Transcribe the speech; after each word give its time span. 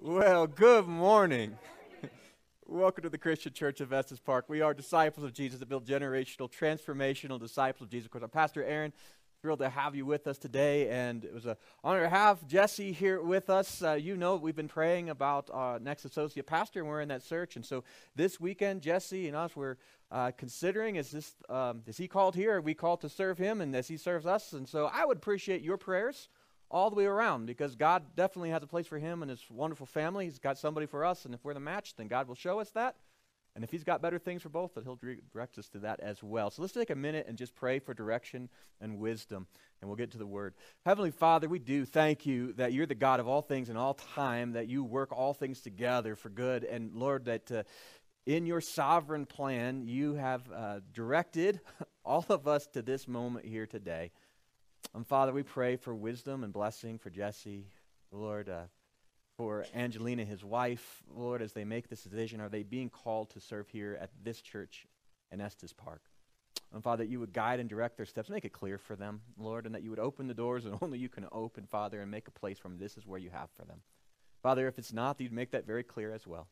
Well, 0.00 0.46
good 0.46 0.86
morning. 0.86 1.58
Welcome 2.68 3.02
to 3.02 3.10
the 3.10 3.18
Christian 3.18 3.52
Church 3.52 3.80
of 3.80 3.92
Estes 3.92 4.20
Park. 4.20 4.44
We 4.46 4.60
are 4.60 4.72
disciples 4.72 5.24
of 5.24 5.32
Jesus 5.32 5.58
that 5.58 5.68
build 5.68 5.88
generational, 5.88 6.48
transformational 6.48 7.40
disciples 7.40 7.86
of 7.86 7.90
Jesus. 7.90 8.06
Of 8.06 8.12
course, 8.12 8.22
I'm 8.22 8.30
Pastor 8.30 8.62
Aaron. 8.62 8.92
Thrilled 9.42 9.58
to 9.58 9.68
have 9.68 9.96
you 9.96 10.06
with 10.06 10.28
us 10.28 10.38
today, 10.38 10.88
and 10.88 11.24
it 11.24 11.34
was 11.34 11.46
an 11.46 11.56
honor 11.82 12.02
to 12.02 12.08
have 12.08 12.46
Jesse 12.46 12.92
here 12.92 13.20
with 13.20 13.50
us. 13.50 13.82
Uh, 13.82 13.94
you 13.94 14.16
know, 14.16 14.36
we've 14.36 14.54
been 14.54 14.68
praying 14.68 15.10
about 15.10 15.50
our 15.52 15.80
next 15.80 16.04
associate 16.04 16.46
pastor, 16.46 16.78
and 16.78 16.88
we're 16.88 17.00
in 17.00 17.08
that 17.08 17.24
search. 17.24 17.56
And 17.56 17.66
so 17.66 17.82
this 18.14 18.38
weekend, 18.38 18.82
Jesse 18.82 19.26
and 19.26 19.36
us, 19.36 19.56
we're 19.56 19.78
uh, 20.12 20.30
considering 20.38 20.94
is 20.94 21.10
this 21.10 21.34
um, 21.48 21.82
is 21.88 21.96
he 21.96 22.06
called 22.06 22.36
here? 22.36 22.58
Are 22.58 22.60
we 22.60 22.72
called 22.72 23.00
to 23.00 23.08
serve 23.08 23.36
him, 23.36 23.60
and 23.60 23.74
as 23.74 23.88
he 23.88 23.96
serves 23.96 24.26
us? 24.26 24.52
And 24.52 24.68
so 24.68 24.88
I 24.94 25.04
would 25.04 25.16
appreciate 25.16 25.60
your 25.60 25.76
prayers 25.76 26.28
all 26.70 26.90
the 26.90 26.96
way 26.96 27.06
around 27.06 27.46
because 27.46 27.76
God 27.76 28.02
definitely 28.16 28.50
has 28.50 28.62
a 28.62 28.66
place 28.66 28.86
for 28.86 28.98
him 28.98 29.22
and 29.22 29.30
his 29.30 29.44
wonderful 29.50 29.86
family. 29.86 30.26
He's 30.26 30.38
got 30.38 30.58
somebody 30.58 30.86
for 30.86 31.04
us, 31.04 31.24
and 31.24 31.34
if 31.34 31.44
we're 31.44 31.54
the 31.54 31.60
match, 31.60 31.94
then 31.96 32.08
God 32.08 32.28
will 32.28 32.34
show 32.34 32.60
us 32.60 32.70
that. 32.70 32.96
And 33.54 33.64
if 33.64 33.72
he's 33.72 33.82
got 33.82 34.00
better 34.00 34.20
things 34.20 34.42
for 34.42 34.50
both, 34.50 34.74
then 34.74 34.84
he'll 34.84 35.00
direct 35.32 35.58
us 35.58 35.68
to 35.70 35.80
that 35.80 35.98
as 35.98 36.22
well. 36.22 36.50
So 36.50 36.62
let's 36.62 36.74
take 36.74 36.90
a 36.90 36.94
minute 36.94 37.26
and 37.28 37.36
just 37.36 37.56
pray 37.56 37.80
for 37.80 37.92
direction 37.92 38.48
and 38.80 38.98
wisdom, 38.98 39.48
and 39.80 39.88
we'll 39.88 39.96
get 39.96 40.12
to 40.12 40.18
the 40.18 40.26
word. 40.26 40.54
Heavenly 40.86 41.10
Father, 41.10 41.48
we 41.48 41.58
do 41.58 41.84
thank 41.84 42.24
you 42.24 42.52
that 42.52 42.72
you're 42.72 42.86
the 42.86 42.94
God 42.94 43.18
of 43.18 43.26
all 43.26 43.42
things 43.42 43.68
and 43.68 43.76
all 43.76 43.94
time, 43.94 44.52
that 44.52 44.68
you 44.68 44.84
work 44.84 45.10
all 45.10 45.34
things 45.34 45.60
together 45.60 46.14
for 46.14 46.28
good. 46.28 46.62
And 46.62 46.94
Lord, 46.94 47.24
that 47.24 47.50
uh, 47.50 47.62
in 48.26 48.46
your 48.46 48.60
sovereign 48.60 49.26
plan, 49.26 49.88
you 49.88 50.14
have 50.14 50.42
uh, 50.54 50.80
directed 50.92 51.60
all 52.04 52.26
of 52.28 52.46
us 52.46 52.66
to 52.74 52.82
this 52.82 53.08
moment 53.08 53.46
here 53.46 53.66
today. 53.66 54.12
And 54.94 55.06
Father, 55.06 55.32
we 55.32 55.42
pray 55.42 55.76
for 55.76 55.94
wisdom 55.94 56.44
and 56.44 56.52
blessing 56.52 56.98
for 56.98 57.10
Jesse, 57.10 57.66
Lord, 58.10 58.48
uh, 58.48 58.62
for 59.36 59.64
Angelina, 59.74 60.24
his 60.24 60.42
wife, 60.42 61.02
Lord, 61.14 61.42
as 61.42 61.52
they 61.52 61.64
make 61.64 61.88
this 61.88 62.02
decision. 62.02 62.40
Are 62.40 62.48
they 62.48 62.62
being 62.62 62.90
called 62.90 63.30
to 63.30 63.40
serve 63.40 63.68
here 63.68 63.98
at 64.00 64.10
this 64.22 64.40
church 64.40 64.86
in 65.30 65.40
Estes 65.40 65.72
Park? 65.72 66.02
And 66.72 66.82
Father, 66.82 67.04
that 67.04 67.10
you 67.10 67.20
would 67.20 67.32
guide 67.32 67.60
and 67.60 67.68
direct 67.68 67.96
their 67.96 68.06
steps, 68.06 68.28
make 68.28 68.44
it 68.44 68.52
clear 68.52 68.78
for 68.78 68.96
them, 68.96 69.20
Lord, 69.38 69.64
and 69.66 69.74
that 69.74 69.82
you 69.82 69.90
would 69.90 69.98
open 69.98 70.26
the 70.26 70.34
doors 70.34 70.64
and 70.64 70.76
only 70.82 70.98
you 70.98 71.08
can 71.08 71.26
open, 71.32 71.66
Father, 71.66 72.00
and 72.00 72.10
make 72.10 72.28
a 72.28 72.32
place 72.32 72.58
for 72.58 72.68
them. 72.68 72.78
This 72.78 72.96
is 72.96 73.06
where 73.06 73.20
you 73.20 73.30
have 73.30 73.50
for 73.56 73.64
them. 73.64 73.80
Father, 74.42 74.68
if 74.68 74.78
it's 74.78 74.92
not, 74.92 75.20
you'd 75.20 75.32
make 75.32 75.50
that 75.52 75.66
very 75.66 75.82
clear 75.82 76.12
as 76.12 76.26
well. 76.26 76.48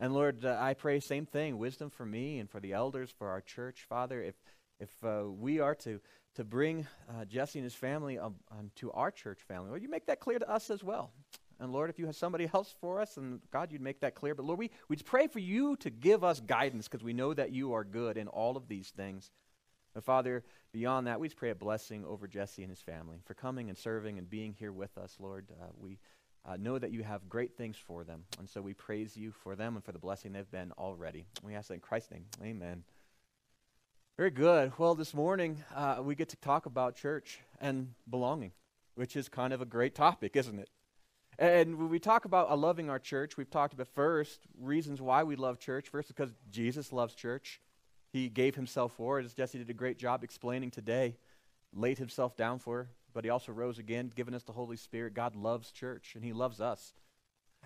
And 0.00 0.12
Lord, 0.12 0.44
uh, 0.44 0.58
I 0.60 0.74
pray 0.74 1.00
same 1.00 1.26
thing, 1.26 1.56
wisdom 1.58 1.88
for 1.88 2.04
me 2.04 2.38
and 2.38 2.50
for 2.50 2.60
the 2.60 2.72
elders, 2.72 3.10
for 3.16 3.28
our 3.28 3.40
church, 3.40 3.86
Father. 3.88 4.22
If 4.22 4.34
if 4.80 4.90
uh, 5.04 5.24
we 5.26 5.60
are 5.60 5.74
to 5.76 6.00
to 6.34 6.44
bring 6.44 6.86
uh, 7.08 7.24
Jesse 7.24 7.58
and 7.58 7.64
his 7.64 7.74
family 7.74 8.18
um, 8.18 8.34
um, 8.50 8.70
to 8.76 8.90
our 8.92 9.10
church 9.10 9.38
family. 9.46 9.70
Well, 9.70 9.78
you 9.78 9.88
make 9.88 10.06
that 10.06 10.20
clear 10.20 10.38
to 10.38 10.50
us 10.50 10.70
as 10.70 10.82
well. 10.82 11.12
And 11.60 11.72
Lord, 11.72 11.90
if 11.90 11.98
you 11.98 12.06
have 12.06 12.16
somebody 12.16 12.50
else 12.52 12.74
for 12.80 13.00
us, 13.00 13.16
and 13.16 13.40
God, 13.52 13.70
you'd 13.70 13.80
make 13.80 14.00
that 14.00 14.14
clear. 14.14 14.34
But 14.34 14.44
Lord, 14.44 14.58
we, 14.58 14.70
we 14.88 14.96
pray 14.96 15.28
for 15.28 15.38
you 15.38 15.76
to 15.76 15.90
give 15.90 16.24
us 16.24 16.40
guidance 16.40 16.88
because 16.88 17.04
we 17.04 17.12
know 17.12 17.32
that 17.34 17.52
you 17.52 17.72
are 17.74 17.84
good 17.84 18.16
in 18.16 18.26
all 18.26 18.56
of 18.56 18.66
these 18.66 18.90
things. 18.90 19.30
And 19.94 20.02
Father, 20.02 20.42
beyond 20.72 21.06
that, 21.06 21.20
we 21.20 21.28
just 21.28 21.36
pray 21.36 21.50
a 21.50 21.54
blessing 21.54 22.04
over 22.04 22.26
Jesse 22.26 22.62
and 22.62 22.70
his 22.70 22.80
family 22.80 23.18
for 23.24 23.34
coming 23.34 23.68
and 23.68 23.78
serving 23.78 24.18
and 24.18 24.28
being 24.28 24.52
here 24.52 24.72
with 24.72 24.98
us, 24.98 25.16
Lord. 25.20 25.46
Uh, 25.62 25.66
we 25.78 25.98
uh, 26.44 26.56
know 26.56 26.78
that 26.78 26.90
you 26.90 27.04
have 27.04 27.28
great 27.28 27.56
things 27.56 27.76
for 27.76 28.02
them. 28.02 28.24
And 28.40 28.48
so 28.48 28.60
we 28.60 28.74
praise 28.74 29.16
you 29.16 29.30
for 29.30 29.54
them 29.54 29.76
and 29.76 29.84
for 29.84 29.92
the 29.92 29.98
blessing 30.00 30.32
they've 30.32 30.50
been 30.50 30.72
already. 30.72 31.26
We 31.44 31.54
ask 31.54 31.70
in 31.70 31.78
Christ's 31.78 32.10
name. 32.10 32.24
Amen. 32.42 32.82
Very 34.16 34.30
good. 34.30 34.72
Well, 34.78 34.94
this 34.94 35.12
morning 35.12 35.64
uh, 35.74 35.96
we 36.00 36.14
get 36.14 36.28
to 36.28 36.36
talk 36.36 36.66
about 36.66 36.94
church 36.94 37.40
and 37.60 37.94
belonging, 38.08 38.52
which 38.94 39.16
is 39.16 39.28
kind 39.28 39.52
of 39.52 39.60
a 39.60 39.64
great 39.64 39.96
topic, 39.96 40.36
isn't 40.36 40.56
it? 40.56 40.70
And 41.36 41.76
when 41.78 41.88
we 41.88 41.98
talk 41.98 42.24
about 42.24 42.48
uh, 42.48 42.56
loving 42.56 42.88
our 42.88 43.00
church, 43.00 43.36
we've 43.36 43.50
talked 43.50 43.74
about 43.74 43.88
first 43.88 44.42
reasons 44.56 45.02
why 45.02 45.24
we 45.24 45.34
love 45.34 45.58
church. 45.58 45.88
First, 45.88 46.06
because 46.06 46.30
Jesus 46.48 46.92
loves 46.92 47.16
church. 47.16 47.60
He 48.12 48.28
gave 48.28 48.54
himself 48.54 48.92
for 48.92 49.18
it, 49.18 49.24
as 49.24 49.34
Jesse 49.34 49.58
did 49.58 49.68
a 49.68 49.74
great 49.74 49.98
job 49.98 50.22
explaining 50.22 50.70
today. 50.70 51.16
Laid 51.72 51.98
himself 51.98 52.36
down 52.36 52.60
for 52.60 52.88
but 53.14 53.24
he 53.24 53.30
also 53.30 53.52
rose 53.52 53.78
again, 53.78 54.12
giving 54.14 54.34
us 54.34 54.42
the 54.42 54.52
Holy 54.52 54.76
Spirit. 54.76 55.14
God 55.14 55.36
loves 55.36 55.70
church, 55.70 56.12
and 56.16 56.24
he 56.24 56.32
loves 56.32 56.60
us. 56.60 56.92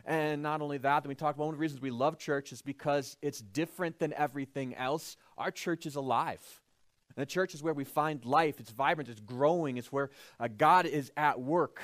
And 0.05 0.43
not 0.43 0.63
only 0.63 0.79
that, 0.79 1.03
then 1.03 1.09
we 1.09 1.15
talked 1.15 1.37
about 1.37 1.47
one 1.47 1.55
of 1.55 1.59
the 1.59 1.63
reasons 1.63 1.81
we 1.81 1.91
love 1.91 2.19
church 2.19 2.53
is 2.53 2.63
because 2.63 3.17
it's 3.21 3.41
different 3.41 3.99
than 3.99 4.13
everything 4.15 4.75
else. 4.75 5.17
Our 5.37 5.51
church 5.51 5.87
is 5.87 5.97
alive. 5.97 6.43
And 7.17 7.23
the 7.23 7.27
church 7.27 7.55
is 7.55 7.63
where 7.63 7.75
we 7.75 7.85
find 7.85 8.25
life. 8.25 8.61
It's 8.61 8.71
vibrant, 8.71 9.11
it's 9.11 9.21
growing, 9.21 9.77
it's 9.77 9.93
where 9.93 10.11
uh, 10.39 10.49
God 10.57 10.87
is 10.87 11.11
at 11.17 11.41
work. 11.41 11.83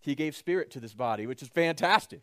He 0.00 0.14
gave 0.14 0.36
spirit 0.36 0.70
to 0.72 0.80
this 0.80 0.94
body, 0.94 1.26
which 1.26 1.42
is 1.42 1.48
fantastic. 1.48 2.20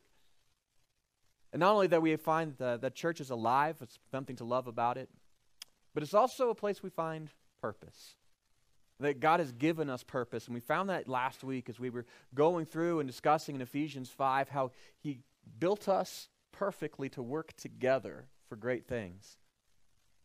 And 1.52 1.60
not 1.60 1.74
only 1.74 1.88
that 1.88 2.02
we 2.02 2.16
find 2.16 2.56
that 2.60 2.82
the, 2.82 2.90
church 2.90 3.20
is 3.20 3.30
alive, 3.30 3.78
it's 3.82 4.00
something 4.12 4.36
to 4.38 4.46
love 4.46 4.68
about 4.68 4.98
it, 4.98 5.10
but 5.94 6.04
it's 6.04 6.14
also 6.14 6.50
a 6.50 6.56
place 6.56 6.82
we 6.82 6.90
find 6.90 7.30
purpose. 7.62 8.16
That 9.00 9.20
God 9.20 9.40
has 9.40 9.52
given 9.52 9.90
us 9.90 10.04
purpose. 10.04 10.46
And 10.46 10.54
we 10.54 10.60
found 10.60 10.90
that 10.90 11.08
last 11.08 11.44
week 11.44 11.68
as 11.70 11.80
we 11.80 11.90
were 11.90 12.06
going 12.36 12.66
through 12.66 13.00
and 13.00 13.10
discussing 13.10 13.56
in 13.56 13.62
Ephesians 13.62 14.10
5 14.10 14.50
how 14.50 14.72
He 15.00 15.22
built 15.60 15.88
us 15.88 16.30
perfectly 16.52 17.10
to 17.10 17.24
work 17.24 17.54
together 17.58 18.28
for 18.48 18.56
great 18.56 18.88
things. 18.88 19.38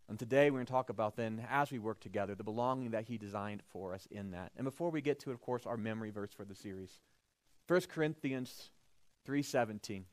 And 0.09 0.19
today 0.19 0.51
we're 0.51 0.59
going 0.59 0.67
to 0.67 0.73
talk 0.73 0.91
about 0.91 1.17
then, 1.17 1.45
as 1.51 1.73
we 1.73 1.79
work 1.79 2.01
together, 2.01 2.35
the 2.35 2.45
belonging 2.45 2.91
that 2.91 3.05
He 3.05 3.19
designed 3.19 3.63
for 3.69 3.93
us 3.93 4.07
in 4.11 4.31
that. 4.31 4.53
And 4.57 4.65
before 4.65 4.91
we 4.91 5.01
get 5.01 5.19
to 5.21 5.33
of 5.33 5.41
course, 5.41 5.67
our 5.67 5.77
memory 5.77 6.11
verse 6.11 6.33
for 6.33 6.45
the 6.45 6.55
series 6.55 7.01
1 7.67 7.81
Corinthians 7.83 8.71
3.17. 9.29 10.05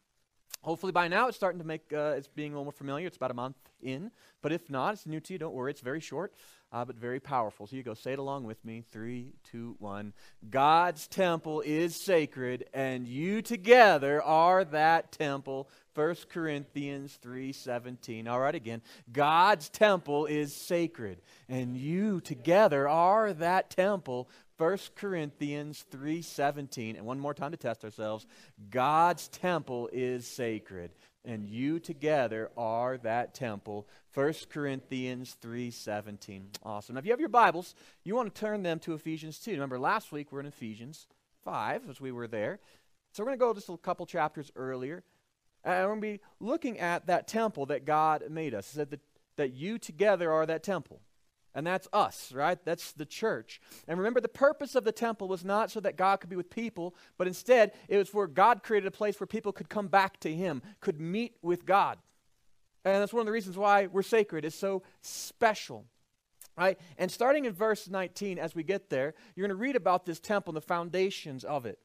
Hopefully 0.64 0.94
by 0.94 1.10
now 1.10 1.28
it's 1.28 1.36
starting 1.36 1.60
to 1.60 1.68
make, 1.68 1.92
uh, 1.94 2.16
it's 2.18 2.28
being 2.28 2.52
a 2.52 2.56
little 2.56 2.64
more 2.64 2.72
familiar. 2.72 3.06
It's 3.06 3.18
about 3.18 3.32
a 3.32 3.36
month 3.36 3.58
in. 3.82 4.12
But 4.42 4.54
if 4.54 4.70
not, 4.70 4.94
it's 4.94 5.06
new 5.06 5.20
to 5.20 5.34
you. 5.34 5.40
Don't 5.40 5.54
worry. 5.54 5.72
It's 5.72 5.82
very 5.82 6.00
short, 6.00 6.34
uh, 6.72 6.86
but 6.86 6.96
very 6.96 7.20
powerful. 7.20 7.68
So 7.68 7.76
you 7.76 7.84
go 7.84 7.94
say 7.94 8.14
it 8.14 8.20
along 8.20 8.46
with 8.46 8.64
me. 8.64 8.84
Three, 8.92 9.34
two, 9.44 9.76
one. 9.80 10.14
God's 10.50 11.08
temple 11.08 11.62
is 11.62 11.96
sacred, 11.96 12.66
and 12.74 13.08
you 13.08 13.42
together 13.42 14.22
are 14.24 14.64
that 14.66 15.12
temple. 15.12 15.70
1 15.96 16.16
Corinthians 16.30 17.18
3:17. 17.22 18.28
All 18.28 18.40
right 18.40 18.56
again. 18.56 18.82
God's 19.12 19.70
temple 19.70 20.26
is 20.26 20.56
sacred, 20.56 21.22
and 21.48 21.78
you 21.78 22.20
together 22.20 22.90
are 22.90 23.34
that 23.34 23.70
temple. 23.70 24.30
1 24.58 24.78
Corinthians 24.96 25.86
3:17 25.92 26.96
and 26.96 27.06
one 27.06 27.20
more 27.20 27.34
time 27.34 27.52
to 27.52 27.58
test 27.58 27.84
ourselves 27.84 28.28
God's 28.70 29.28
temple 29.28 29.90
is 29.92 30.28
sacred 30.28 30.92
and 31.26 31.48
you 31.48 31.80
together 31.80 32.52
are 32.58 32.98
that 32.98 33.34
temple. 33.34 33.88
1 34.14 34.50
Corinthians 34.50 35.38
3:17 35.42 36.50
awesome. 36.64 36.96
Now 36.96 37.00
if 37.00 37.06
you 37.06 37.12
have 37.12 37.20
your 37.20 37.30
bibles 37.30 37.74
you 38.04 38.16
want 38.16 38.34
to 38.34 38.40
turn 38.40 38.62
them 38.62 38.80
to 38.80 38.94
Ephesians 38.94 39.40
2 39.40 39.52
remember 39.52 39.80
last 39.80 40.12
week 40.12 40.32
we 40.32 40.38
are 40.38 40.42
in 40.42 40.48
Ephesians 40.48 41.08
5 41.44 41.90
as 41.90 42.00
we 42.00 42.12
were 42.12 42.28
there. 42.28 42.60
So 43.12 43.24
we're 43.24 43.30
going 43.30 43.40
to 43.40 43.46
go 43.46 43.54
just 43.54 43.70
a 43.70 43.78
couple 43.78 44.06
chapters 44.06 44.52
earlier 44.56 45.04
and 45.64 45.84
we're 45.84 45.96
going 45.96 46.02
to 46.02 46.08
be 46.20 46.20
looking 46.40 46.80
at 46.80 47.08
that 47.08 47.28
temple 47.28 47.66
that 47.68 47.86
God 47.86 48.24
made 48.30 48.54
us. 48.54 48.68
Said 48.68 48.92
that, 48.92 49.00
that 49.36 49.54
you 49.54 49.80
together 49.80 50.32
are 50.32 50.46
that 50.46 50.62
temple 50.62 51.02
and 51.56 51.66
that's 51.68 51.88
us, 51.94 52.32
right? 52.34 52.58
That's 52.66 52.92
the 52.94 53.06
church. 53.06 53.62
And 53.88 54.00
remember, 54.00 54.20
the 54.20 54.28
purpose 54.28 54.76
of 54.76 54.84
the 54.84 54.92
temple 54.92 55.28
was 55.28 55.46
not 55.46 55.70
so 55.70 55.80
that 55.82 55.98
God 55.98 56.20
could 56.20 56.30
be 56.30 56.36
with 56.36 56.50
people, 56.50 56.96
but 57.18 57.28
instead, 57.28 57.74
it 57.88 57.98
was 57.98 58.14
where 58.14 58.28
God 58.28 58.64
created 58.64 58.88
a 58.88 58.92
place 58.92 59.20
where 59.20 59.28
people 59.28 59.52
could 59.52 59.70
come 59.70 59.88
back 59.88 60.20
to 60.22 60.34
Him, 60.34 60.62
could 60.80 61.00
meet 61.00 61.36
with 61.42 61.66
God. 61.66 62.00
And 62.86 63.02
that's 63.02 63.14
one 63.14 63.22
of 63.22 63.28
the 63.28 63.32
reasons 63.32 63.58
why 63.58 63.88
we're 63.88 64.02
sacred, 64.02 64.46
it's 64.46 64.56
so 64.56 64.84
special. 65.02 65.86
Right? 66.58 66.80
And 67.00 67.10
starting 67.10 67.46
in 67.46 67.54
verse 67.54 67.90
19, 67.90 68.38
as 68.38 68.54
we 68.54 68.62
get 68.62 68.90
there, 68.90 69.16
you're 69.36 69.48
going 69.48 69.58
to 69.58 69.62
read 69.62 69.76
about 69.76 70.06
this 70.06 70.20
temple 70.20 70.52
and 70.52 70.58
the 70.58 70.62
foundations 70.62 71.44
of 71.44 71.66
it. 71.66 71.80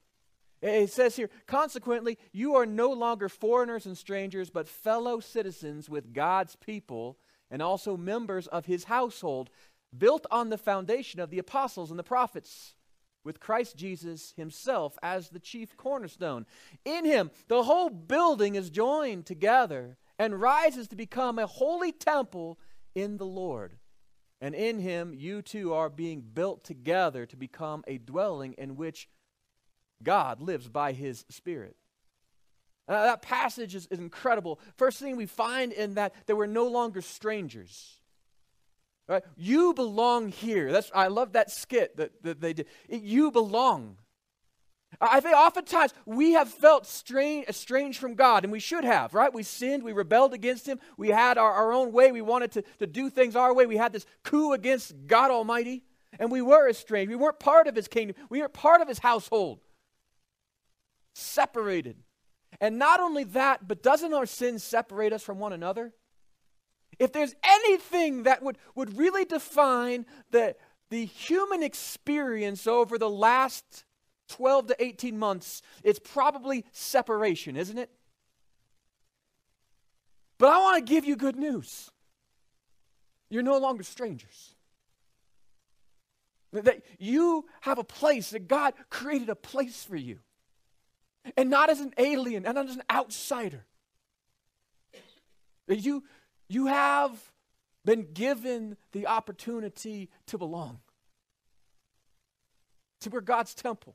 It 0.61 0.91
says 0.91 1.17
here, 1.17 1.31
consequently, 1.47 2.19
you 2.33 2.57
are 2.57 2.67
no 2.67 2.91
longer 2.91 3.29
foreigners 3.29 3.87
and 3.87 3.97
strangers, 3.97 4.51
but 4.51 4.69
fellow 4.69 5.21
citizens 5.21 5.89
with 5.89 6.13
God's 6.13 6.57
people 6.57 7.17
and 7.51 7.63
also 7.63 7.97
members 7.97 8.47
of 8.47 8.67
his 8.67 8.85
household, 8.85 9.51
built 9.97 10.27
on 10.31 10.51
the 10.51 10.59
foundation 10.59 11.21
of 11.21 11.31
the 11.31 11.39
apostles 11.39 11.91
and 11.91 11.99
the 11.99 12.05
prophets, 12.05 12.75
with 13.25 13.41
Christ 13.41 13.77
Jesus 13.77 14.33
himself 14.37 14.99
as 15.03 15.31
the 15.31 15.41
chief 15.41 15.77
cornerstone. 15.77 16.47
In 16.85 17.05
him, 17.05 17.31
the 17.49 17.63
whole 17.63 17.91
building 17.91 18.55
is 18.55 18.71
joined 18.71 19.27
together 19.27 19.97
and 20.19 20.41
rises 20.41 20.89
to 20.89 20.97
become 20.97 21.39
a 21.39 21.47
holy 21.47 21.93
temple 21.93 22.59
in 22.95 23.17
the 23.17 23.27
Lord. 23.27 23.79
And 24.41 24.55
in 24.55 24.79
him, 24.79 25.15
you 25.15 25.43
too 25.43 25.75
are 25.75 25.91
being 25.91 26.21
built 26.21 26.65
together 26.65 27.27
to 27.27 27.37
become 27.37 27.83
a 27.87 27.99
dwelling 27.99 28.55
in 28.55 28.77
which 28.77 29.09
God 30.03 30.41
lives 30.41 30.69
by 30.69 30.93
his 30.93 31.25
Spirit. 31.29 31.77
Uh, 32.89 33.05
that 33.05 33.23
passage 33.23 33.75
is, 33.75 33.87
is 33.91 33.99
incredible. 33.99 34.59
First 34.77 34.99
thing 34.99 35.17
we 35.17 35.27
find 35.27 35.73
in 35.73 35.95
that, 35.95 36.15
that 36.27 36.37
we're 36.37 36.47
no 36.47 36.67
longer 36.67 37.03
strangers. 37.03 37.97
Right? 39.07 39.23
You 39.37 39.75
belong 39.75 40.29
here. 40.29 40.73
That's, 40.73 40.91
I 40.95 41.09
love 41.09 41.33
that 41.33 41.51
skit 41.51 41.97
that, 41.97 42.23
that 42.23 42.41
they 42.41 42.53
did. 42.53 42.67
It, 42.89 43.03
you 43.03 43.31
belong. 43.31 43.97
I 45.01 45.21
think 45.21 45.37
oftentimes 45.37 45.93
we 46.07 46.33
have 46.33 46.49
felt 46.49 46.87
strange, 46.87 47.47
estranged 47.47 48.01
from 48.01 48.15
God, 48.15 48.45
and 48.45 48.53
we 48.53 48.59
should 48.59 48.85
have, 48.85 49.13
right? 49.13 49.33
We 49.33 49.43
sinned, 49.43 49.83
we 49.83 49.93
rebelled 49.93 50.33
against 50.33 50.67
Him, 50.67 50.81
we 50.97 51.09
had 51.09 51.37
our, 51.37 51.53
our 51.53 51.73
own 51.73 51.93
way, 51.93 52.11
we 52.11 52.23
wanted 52.23 52.53
to, 52.53 52.63
to 52.79 52.87
do 52.87 53.11
things 53.11 53.37
our 53.37 53.53
way, 53.55 53.67
we 53.67 53.77
had 53.77 53.93
this 53.93 54.07
coup 54.25 54.55
against 54.55 54.95
God 55.07 55.31
Almighty, 55.31 55.85
and 56.19 56.33
we 56.33 56.41
were 56.41 56.69
estranged. 56.69 57.11
We 57.11 57.17
weren't 57.17 57.39
part 57.39 57.67
of 57.67 57.77
His 57.77 57.87
kingdom, 57.87 58.17
we 58.31 58.41
weren't 58.41 58.55
part 58.55 58.81
of 58.81 58.89
His 58.89 58.99
household. 58.99 59.61
Separated. 61.15 61.97
And 62.61 62.79
not 62.79 63.01
only 63.01 63.25
that, 63.25 63.69
but 63.69 63.83
doesn't 63.83 64.13
our 64.13 64.27
sin 64.27 64.59
separate 64.59 65.13
us 65.13 65.23
from 65.23 65.39
one 65.39 65.53
another? 65.53 65.93
If 66.99 67.13
there's 67.13 67.35
anything 67.45 68.25
that 68.25 68.43
would, 68.43 68.59
would 68.75 68.99
really 68.99 69.25
define 69.25 70.07
the, 70.31 70.57
the 70.91 71.05
human 71.05 71.63
experience 71.63 72.67
over 72.67 72.99
the 72.99 73.11
last 73.11 73.85
12 74.31 74.69
to 74.69 74.85
18 74.85 75.19
months, 75.19 75.63
it's 75.85 76.01
probably 76.03 76.65
separation, 76.73 77.57
isn't 77.57 77.79
it? 77.79 77.91
But 80.39 80.51
I 80.51 80.59
want 80.59 80.85
to 80.85 80.93
give 80.93 81.05
you 81.05 81.17
good 81.17 81.37
news. 81.37 81.91
You're 83.31 83.43
no 83.43 83.59
longer 83.59 83.83
strangers. 83.83 84.55
That 86.53 86.83
you 86.99 87.47
have 87.61 87.79
a 87.79 87.85
place, 87.85 88.31
that 88.31 88.49
God 88.49 88.75
created 88.89 89.29
a 89.29 89.35
place 89.35 89.85
for 89.85 89.97
you. 89.97 90.19
And 91.37 91.51
not 91.51 91.71
as 91.71 91.81
an 91.81 91.93
alien, 91.99 92.47
and 92.47 92.55
not 92.55 92.69
as 92.69 92.77
an 92.77 92.83
outsider. 92.91 93.65
You, 95.67 96.05
you 96.49 96.67
have 96.67 97.19
been 97.85 98.09
given 98.15 98.77
the 98.93 99.07
opportunity 99.07 100.11
to 100.27 100.39
belong. 100.39 100.81
To 103.01 103.11
we're 103.11 103.21
God's 103.21 103.55
temple 103.55 103.95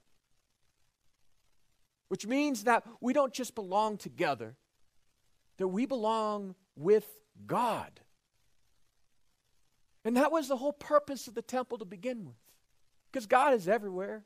which 2.14 2.28
means 2.28 2.66
that 2.66 2.86
we 3.02 3.12
don't 3.12 3.34
just 3.34 3.56
belong 3.56 3.98
together, 3.98 4.56
that 5.58 5.68
we 5.68 5.88
belong 5.88 6.54
with 6.76 7.08
God. 7.48 8.02
And 10.06 10.16
that 10.18 10.32
was 10.32 10.48
the 10.48 10.58
whole 10.58 10.74
purpose 10.74 11.28
of 11.28 11.34
the 11.34 11.42
temple 11.42 11.80
to 11.80 11.86
begin 11.86 12.24
with. 12.24 12.36
Because 13.12 13.26
God 13.26 13.56
is 13.56 13.68
everywhere. 13.68 14.26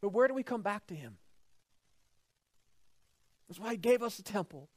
But 0.00 0.10
where 0.10 0.28
do 0.28 0.34
we 0.34 0.44
come 0.44 0.62
back 0.62 0.86
to 0.86 0.94
Him? 0.94 1.16
That's 3.48 3.60
why 3.60 3.72
He 3.72 3.76
gave 3.76 4.02
us 4.02 4.16
the 4.16 4.22
temple 4.22 4.68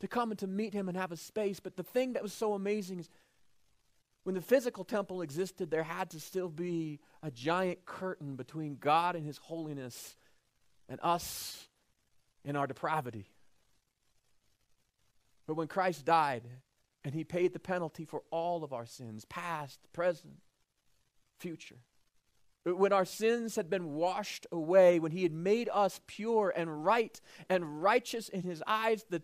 to 0.00 0.08
come 0.08 0.30
and 0.30 0.38
to 0.40 0.46
meet 0.46 0.72
Him 0.72 0.88
and 0.88 0.96
have 0.96 1.12
a 1.12 1.16
space. 1.16 1.60
But 1.60 1.76
the 1.76 1.82
thing 1.82 2.14
that 2.14 2.22
was 2.22 2.32
so 2.32 2.54
amazing 2.54 3.00
is 3.00 3.08
when 4.24 4.34
the 4.34 4.42
physical 4.42 4.84
temple 4.84 5.22
existed, 5.22 5.70
there 5.70 5.84
had 5.84 6.10
to 6.10 6.20
still 6.20 6.48
be 6.48 7.00
a 7.22 7.30
giant 7.30 7.84
curtain 7.84 8.36
between 8.36 8.76
God 8.76 9.14
and 9.16 9.24
His 9.24 9.38
holiness 9.38 10.16
and 10.88 10.98
us 11.02 11.68
in 12.44 12.56
our 12.56 12.66
depravity. 12.66 13.26
But 15.46 15.54
when 15.54 15.68
Christ 15.68 16.04
died 16.04 16.42
and 17.04 17.14
he 17.14 17.24
paid 17.24 17.52
the 17.52 17.60
penalty 17.60 18.04
for 18.04 18.22
all 18.30 18.64
of 18.64 18.72
our 18.72 18.86
sins, 18.86 19.24
past, 19.26 19.80
present, 19.92 20.34
future, 21.38 21.78
when 22.74 22.92
our 22.92 23.04
sins 23.04 23.54
had 23.54 23.70
been 23.70 23.94
washed 23.94 24.46
away, 24.50 24.98
when 24.98 25.12
he 25.12 25.22
had 25.22 25.32
made 25.32 25.68
us 25.72 26.00
pure 26.06 26.52
and 26.54 26.84
right 26.84 27.20
and 27.48 27.82
righteous 27.82 28.28
in 28.28 28.42
his 28.42 28.62
eyes, 28.66 29.04
the, 29.08 29.22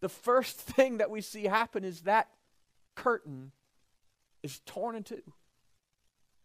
the 0.00 0.08
first 0.08 0.56
thing 0.60 0.98
that 0.98 1.10
we 1.10 1.20
see 1.20 1.44
happen 1.44 1.84
is 1.84 2.02
that 2.02 2.28
curtain 2.94 3.52
is 4.42 4.60
torn 4.66 4.96
in 4.96 5.02
two. 5.02 5.22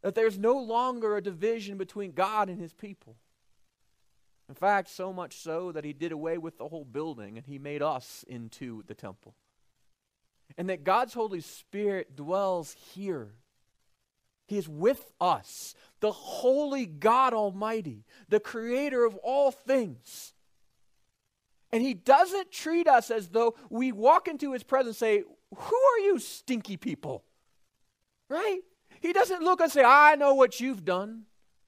That 0.02 0.16
there's 0.16 0.38
no 0.38 0.58
longer 0.58 1.18
a 1.18 1.22
division 1.22 1.78
between 1.78 2.14
God 2.14 2.50
and 2.50 2.60
his 2.60 2.74
people. 2.74 3.18
In 4.48 4.56
fact, 4.56 4.90
so 4.90 5.12
much 5.12 5.36
so 5.36 5.74
that 5.74 5.84
he 5.84 5.92
did 5.92 6.14
away 6.14 6.38
with 6.38 6.58
the 6.58 6.70
whole 6.70 6.86
building 6.86 7.38
and 7.38 7.46
he 7.46 7.60
made 7.60 7.82
us 7.82 8.24
into 8.30 8.84
the 8.88 8.94
temple. 8.94 9.36
And 10.58 10.70
that 10.70 10.86
God's 10.86 11.14
Holy 11.14 11.42
Spirit 11.42 12.16
dwells 12.16 12.76
here. 12.94 13.34
He 14.48 14.58
is 14.58 14.68
with 14.68 15.12
us, 15.20 15.76
the 16.00 16.12
holy 16.12 16.86
God 16.86 17.34
Almighty, 17.34 18.06
the 18.30 18.40
creator 18.40 19.06
of 19.06 19.16
all 19.18 19.52
things. 19.52 20.34
And 21.72 21.84
he 21.84 21.94
doesn't 21.94 22.52
treat 22.52 22.88
us 22.88 23.12
as 23.12 23.30
though 23.30 23.56
we 23.70 23.92
walk 23.92 24.28
into 24.28 24.54
his 24.54 24.64
presence 24.64 25.02
and 25.02 25.22
say, 25.22 25.24
Who 25.56 25.76
are 25.76 26.00
you, 26.00 26.18
stinky 26.18 26.78
people? 26.78 27.24
Right? 28.30 28.62
He 29.02 29.14
doesn't 29.14 29.44
look 29.44 29.62
and 29.62 29.72
say, 29.72 29.84
I 29.84 30.16
know 30.16 30.34
what 30.34 30.60
you've 30.60 30.86
done. 30.86 31.24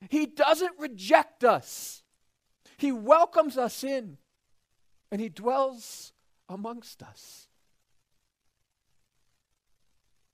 He 0.09 0.25
doesn't 0.25 0.79
reject 0.79 1.43
us. 1.43 2.03
He 2.77 2.91
welcomes 2.91 3.57
us 3.57 3.83
in 3.83 4.17
and 5.11 5.19
He 5.19 5.29
dwells 5.29 6.13
amongst 6.47 7.03
us. 7.03 7.47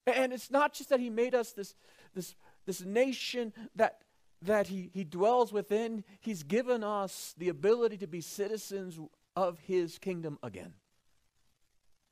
And 0.05 0.31
it's 0.31 0.51
not 0.51 0.73
just 0.73 0.89
that 0.89 0.99
He 0.99 1.09
made 1.09 1.33
us 1.33 1.51
this, 1.51 1.73
this, 2.15 2.35
this 2.65 2.81
nation 2.81 3.53
that, 3.75 4.01
that 4.41 4.67
he, 4.67 4.89
he 4.93 5.03
dwells 5.03 5.53
within, 5.53 6.03
He's 6.19 6.43
given 6.43 6.83
us 6.83 7.35
the 7.37 7.49
ability 7.49 7.97
to 7.97 8.07
be 8.07 8.21
citizens 8.21 8.99
of 9.35 9.59
His 9.59 9.99
kingdom 9.99 10.39
again 10.41 10.73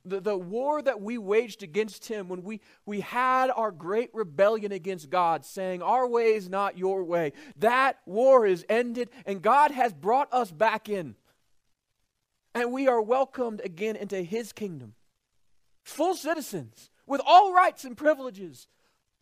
the, 0.04 0.20
the 0.20 0.36
war 0.36 0.82
that 0.82 1.00
we 1.00 1.18
waged 1.18 1.62
against 1.62 2.06
him 2.06 2.28
when 2.28 2.42
we, 2.42 2.60
we 2.84 3.00
had 3.00 3.50
our 3.50 3.70
great 3.70 4.10
rebellion 4.12 4.72
against 4.72 5.10
God, 5.10 5.44
saying, 5.44 5.82
Our 5.82 6.06
way 6.06 6.34
is 6.34 6.48
not 6.48 6.78
your 6.78 7.02
way, 7.04 7.32
that 7.56 7.98
war 8.06 8.46
is 8.46 8.64
ended, 8.68 9.08
and 9.26 9.40
God 9.42 9.70
has 9.70 9.92
brought 9.92 10.32
us 10.32 10.50
back 10.50 10.88
in. 10.88 11.16
And 12.54 12.72
we 12.72 12.86
are 12.86 13.02
welcomed 13.02 13.62
again 13.64 13.96
into 13.96 14.22
his 14.22 14.52
kingdom. 14.52 14.94
Full 15.82 16.14
citizens, 16.14 16.90
with 17.06 17.20
all 17.26 17.52
rights 17.52 17.84
and 17.84 17.96
privileges, 17.96 18.68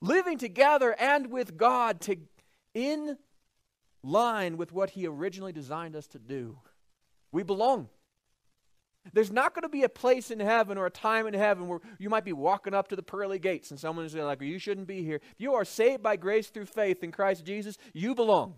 living 0.02 0.36
together 0.36 0.94
and 0.98 1.30
with 1.30 1.56
God 1.56 2.00
to, 2.02 2.16
in 2.74 3.16
line 4.02 4.56
with 4.56 4.72
what 4.72 4.90
he 4.90 5.06
originally 5.06 5.52
designed 5.52 5.96
us 5.96 6.06
to 6.08 6.18
do. 6.18 6.58
We 7.30 7.44
belong. 7.44 7.88
There's 9.12 9.32
not 9.32 9.54
going 9.54 9.62
to 9.62 9.68
be 9.68 9.82
a 9.82 9.88
place 9.88 10.30
in 10.30 10.38
heaven 10.38 10.76
or 10.76 10.86
a 10.86 10.90
time 10.90 11.26
in 11.26 11.34
heaven 11.34 11.66
where 11.66 11.80
you 11.98 12.08
might 12.08 12.24
be 12.24 12.32
walking 12.32 12.74
up 12.74 12.88
to 12.88 12.96
the 12.96 13.02
pearly 13.02 13.38
gates 13.38 13.70
and 13.70 13.80
someone's 13.80 14.14
like, 14.14 14.42
You 14.42 14.58
shouldn't 14.58 14.86
be 14.86 15.02
here. 15.02 15.16
If 15.16 15.40
you 15.40 15.54
are 15.54 15.64
saved 15.64 16.02
by 16.02 16.16
grace 16.16 16.48
through 16.48 16.66
faith 16.66 17.02
in 17.02 17.10
Christ 17.10 17.44
Jesus, 17.44 17.78
you 17.92 18.14
belong. 18.14 18.56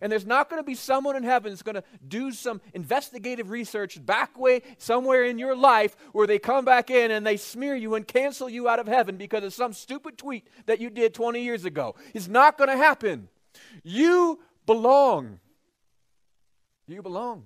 And 0.00 0.10
there's 0.10 0.26
not 0.26 0.48
going 0.48 0.60
to 0.60 0.66
be 0.66 0.74
someone 0.74 1.16
in 1.16 1.22
heaven 1.22 1.52
that's 1.52 1.62
going 1.62 1.74
to 1.74 1.84
do 2.06 2.32
some 2.32 2.60
investigative 2.74 3.50
research 3.50 4.04
back 4.04 4.38
way 4.38 4.62
somewhere 4.78 5.24
in 5.24 5.38
your 5.38 5.54
life 5.54 5.96
where 6.12 6.26
they 6.26 6.38
come 6.38 6.64
back 6.64 6.90
in 6.90 7.10
and 7.10 7.26
they 7.26 7.36
smear 7.36 7.76
you 7.76 7.94
and 7.94 8.06
cancel 8.06 8.48
you 8.48 8.68
out 8.68 8.78
of 8.78 8.86
heaven 8.86 9.16
because 9.16 9.44
of 9.44 9.52
some 9.52 9.72
stupid 9.72 10.16
tweet 10.16 10.46
that 10.66 10.80
you 10.80 10.90
did 10.90 11.14
20 11.14 11.42
years 11.42 11.64
ago. 11.64 11.94
It's 12.14 12.28
not 12.28 12.56
going 12.56 12.70
to 12.70 12.76
happen. 12.76 13.28
You 13.82 14.40
belong. 14.66 15.40
You 16.86 17.02
belong. 17.02 17.44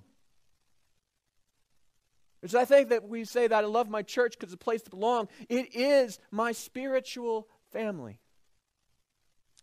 Which 2.41 2.55
I 2.55 2.67
think 2.67 2.91
that 2.91 3.09
we 3.09 3.25
say 3.25 3.47
that 3.47 3.65
I 3.65 3.67
love 3.67 3.89
my 3.89 4.03
church 4.03 4.35
because 4.39 4.53
it's 4.53 4.61
a 4.61 4.65
place 4.65 4.83
to 4.83 4.91
belong. 4.91 5.29
It 5.49 5.75
is 5.75 6.19
my 6.31 6.53
spiritual 6.53 7.49
family. 7.73 8.21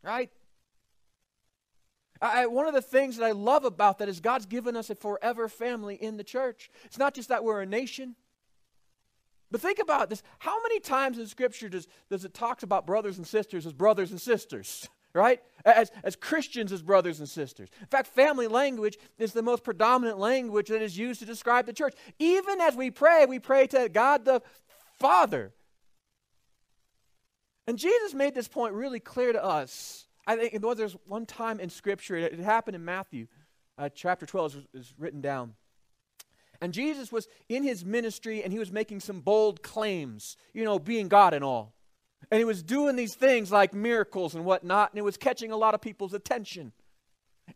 Right? 0.04 0.32
I, 2.22 2.46
one 2.46 2.68
of 2.68 2.74
the 2.74 2.82
things 2.82 3.18
that 3.18 3.26
I 3.26 3.32
love 3.32 3.66
about 3.66 3.98
that 4.00 4.08
is 4.08 4.20
God's 4.20 4.46
given 4.46 4.76
us 4.76 4.90
a 4.90 4.96
forever 4.96 5.50
family 5.50 5.96
in 5.96 6.18
the 6.18 6.24
church. 6.24 6.70
It's 6.86 7.00
not 7.00 7.16
just 7.16 7.30
that 7.30 7.44
we're 7.44 7.62
a 7.62 7.66
nation. 7.66 8.16
But 9.50 9.62
think 9.62 9.80
about 9.80 10.10
this. 10.10 10.22
How 10.40 10.62
many 10.62 10.80
times 10.80 11.18
in 11.18 11.28
Scripture 11.28 11.68
does, 11.68 11.88
does 12.10 12.24
it 12.24 12.34
talk 12.34 12.64
about 12.64 12.86
brothers 12.86 13.18
and 13.18 13.28
sisters 13.28 13.66
as 13.66 13.74
brothers 13.74 14.12
and 14.12 14.22
sisters? 14.22 14.88
right? 15.14 15.42
As, 15.66 15.92
as 16.04 16.16
Christians, 16.16 16.72
as 16.72 16.82
brothers 16.82 17.20
and 17.20 17.28
sisters. 17.28 17.70
In 17.82 17.88
fact, 17.88 18.08
family 18.08 18.48
language 18.48 18.98
is 19.18 19.34
the 19.34 19.42
most 19.42 19.64
predominant 19.64 20.20
language 20.20 20.70
that 20.70 20.82
is 20.82 20.98
used 20.98 21.20
to 21.20 21.26
describe 21.26 21.66
the 21.66 21.74
church. 21.74 21.96
Even 22.20 22.62
as 22.62 22.76
we 22.76 22.92
pray, 22.92 23.26
we 23.26 23.40
pray 23.40 23.68
to 23.68 23.90
God 23.90 24.26
the 24.26 24.42
Father. 25.00 25.52
And 27.68 27.78
Jesus 27.78 28.14
made 28.14 28.34
this 28.34 28.48
point 28.48 28.74
really 28.74 29.00
clear 29.00 29.34
to 29.34 29.44
us. 29.44 30.08
I 30.28 30.36
think 30.36 30.62
there's 30.78 30.96
one 31.08 31.26
time 31.26 31.60
in 31.60 31.70
Scripture, 31.70 32.16
it, 32.16 32.40
happened 32.40 32.76
in 32.76 32.86
Matthew 32.86 33.28
uh, 33.78 33.90
chapter 33.94 34.26
12 34.26 34.56
is, 34.56 34.68
is 34.74 34.94
written 34.98 35.22
down. 35.22 35.56
And 36.62 36.74
Jesus 36.74 37.12
was 37.12 37.28
in 37.50 37.64
his 37.64 37.84
ministry 37.84 38.44
and 38.44 38.54
he 38.54 38.60
was 38.60 38.72
making 38.72 39.00
some 39.00 39.22
bold 39.22 39.64
claims, 39.64 40.38
you 40.54 40.64
know, 40.64 40.78
being 40.78 41.08
God 41.08 41.34
and 41.34 41.44
all. 41.44 41.74
And 42.30 42.38
he 42.38 42.46
was 42.46 42.62
doing 42.62 42.96
these 42.96 43.16
things 43.16 43.52
like 43.52 43.74
miracles 43.74 44.36
and 44.36 44.46
whatnot, 44.46 44.92
and 44.92 45.00
it 45.00 45.04
was 45.04 45.18
catching 45.18 45.52
a 45.52 45.58
lot 45.58 45.74
of 45.74 45.82
people's 45.82 46.14
attention. 46.14 46.72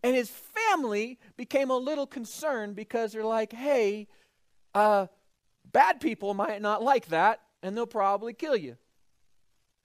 And 0.01 0.15
his 0.15 0.29
family 0.29 1.19
became 1.37 1.69
a 1.69 1.77
little 1.77 2.07
concerned 2.07 2.75
because 2.75 3.11
they're 3.11 3.23
like, 3.23 3.53
hey, 3.53 4.07
uh, 4.73 5.05
bad 5.71 6.01
people 6.01 6.33
might 6.33 6.61
not 6.61 6.81
like 6.81 7.07
that, 7.07 7.41
and 7.61 7.77
they'll 7.77 7.85
probably 7.85 8.33
kill 8.33 8.57
you. 8.57 8.75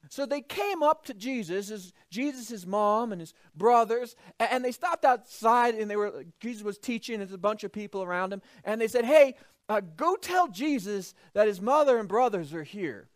So 0.09 0.27
they 0.27 0.41
came 0.41 0.83
up 0.83 1.05
to 1.05 1.15
Jesus, 1.15 1.69
his, 1.69 1.93
Jesus' 2.11 2.67
mom 2.67 3.13
and 3.13 3.21
his 3.21 3.35
brothers, 3.55 4.17
and, 4.39 4.65
they 4.65 4.73
stopped 4.73 5.05
outside 5.05 5.75
and 5.75 5.91
they 5.91 5.97
were 5.97 6.25
Jesus 6.41 6.63
was 6.63 6.79
teaching, 6.79 7.17
and 7.17 7.23
there's 7.23 7.35
a 7.35 7.39
bunch 7.39 7.65
of 7.65 7.73
people 7.73 8.03
around 8.03 8.33
him, 8.33 8.43
and 8.65 8.81
they 8.81 8.89
said, 8.89 9.05
Hey, 9.05 9.35
uh, 9.69 9.81
go 9.97 10.17
tell 10.17 10.49
Jesus 10.49 11.15
that 11.35 11.47
his 11.47 11.61
mother 11.61 11.99
and 11.99 12.09
brothers 12.09 12.53
are 12.55 12.65
here. 12.65 13.09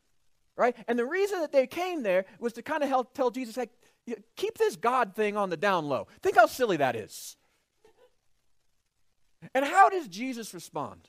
Right? 0.56 0.76
And 0.86 0.96
the 0.96 1.04
reason 1.04 1.40
that 1.40 1.50
they 1.50 1.66
came 1.66 2.04
there 2.04 2.26
was 2.38 2.52
to 2.52 2.62
kind 2.62 2.84
of 2.84 2.88
help 2.88 3.12
tell 3.12 3.30
Jesus, 3.30 3.56
like, 3.56 3.72
keep 4.36 4.56
this 4.56 4.76
God 4.76 5.16
thing 5.16 5.36
on 5.36 5.50
the 5.50 5.56
down 5.56 5.86
low. 5.86 6.06
Think 6.22 6.36
how 6.36 6.46
silly 6.46 6.76
that 6.76 6.94
is. 6.94 7.36
And 9.52 9.64
how 9.64 9.88
does 9.88 10.06
Jesus 10.06 10.54
respond? 10.54 11.08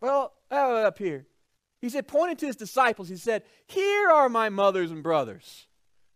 Well, 0.00 0.32
uh, 0.50 0.54
up 0.54 0.98
here. 0.98 1.26
He 1.80 1.88
said, 1.88 2.08
pointing 2.08 2.36
to 2.38 2.46
his 2.46 2.56
disciples, 2.56 3.08
he 3.08 3.16
said, 3.16 3.42
Here 3.66 4.10
are 4.10 4.28
my 4.28 4.48
mothers 4.48 4.90
and 4.90 5.02
brothers. 5.02 5.66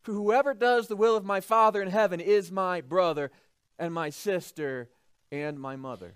For 0.02 0.12
whoever 0.12 0.52
does 0.52 0.88
the 0.88 0.97
will 0.97 1.16
of 1.16 1.25
my 1.25 1.40
Father 1.40 1.80
in 1.80 1.88
heaven 1.88 2.21
is 2.21 2.52
my 2.52 2.83
brother 2.83 3.30
and 3.78 3.94
my 3.94 4.11
sister 4.11 4.90
and 5.33 5.59
my 5.59 5.76
mother. 5.76 6.14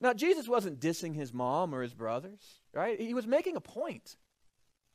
Now, 0.00 0.12
Jesus 0.12 0.48
wasn't 0.48 0.80
dissing 0.80 1.14
his 1.14 1.32
mom 1.32 1.74
or 1.74 1.82
his 1.82 1.94
brothers, 1.94 2.60
right? 2.72 3.00
He 3.00 3.14
was 3.14 3.26
making 3.26 3.56
a 3.56 3.60
point. 3.60 4.16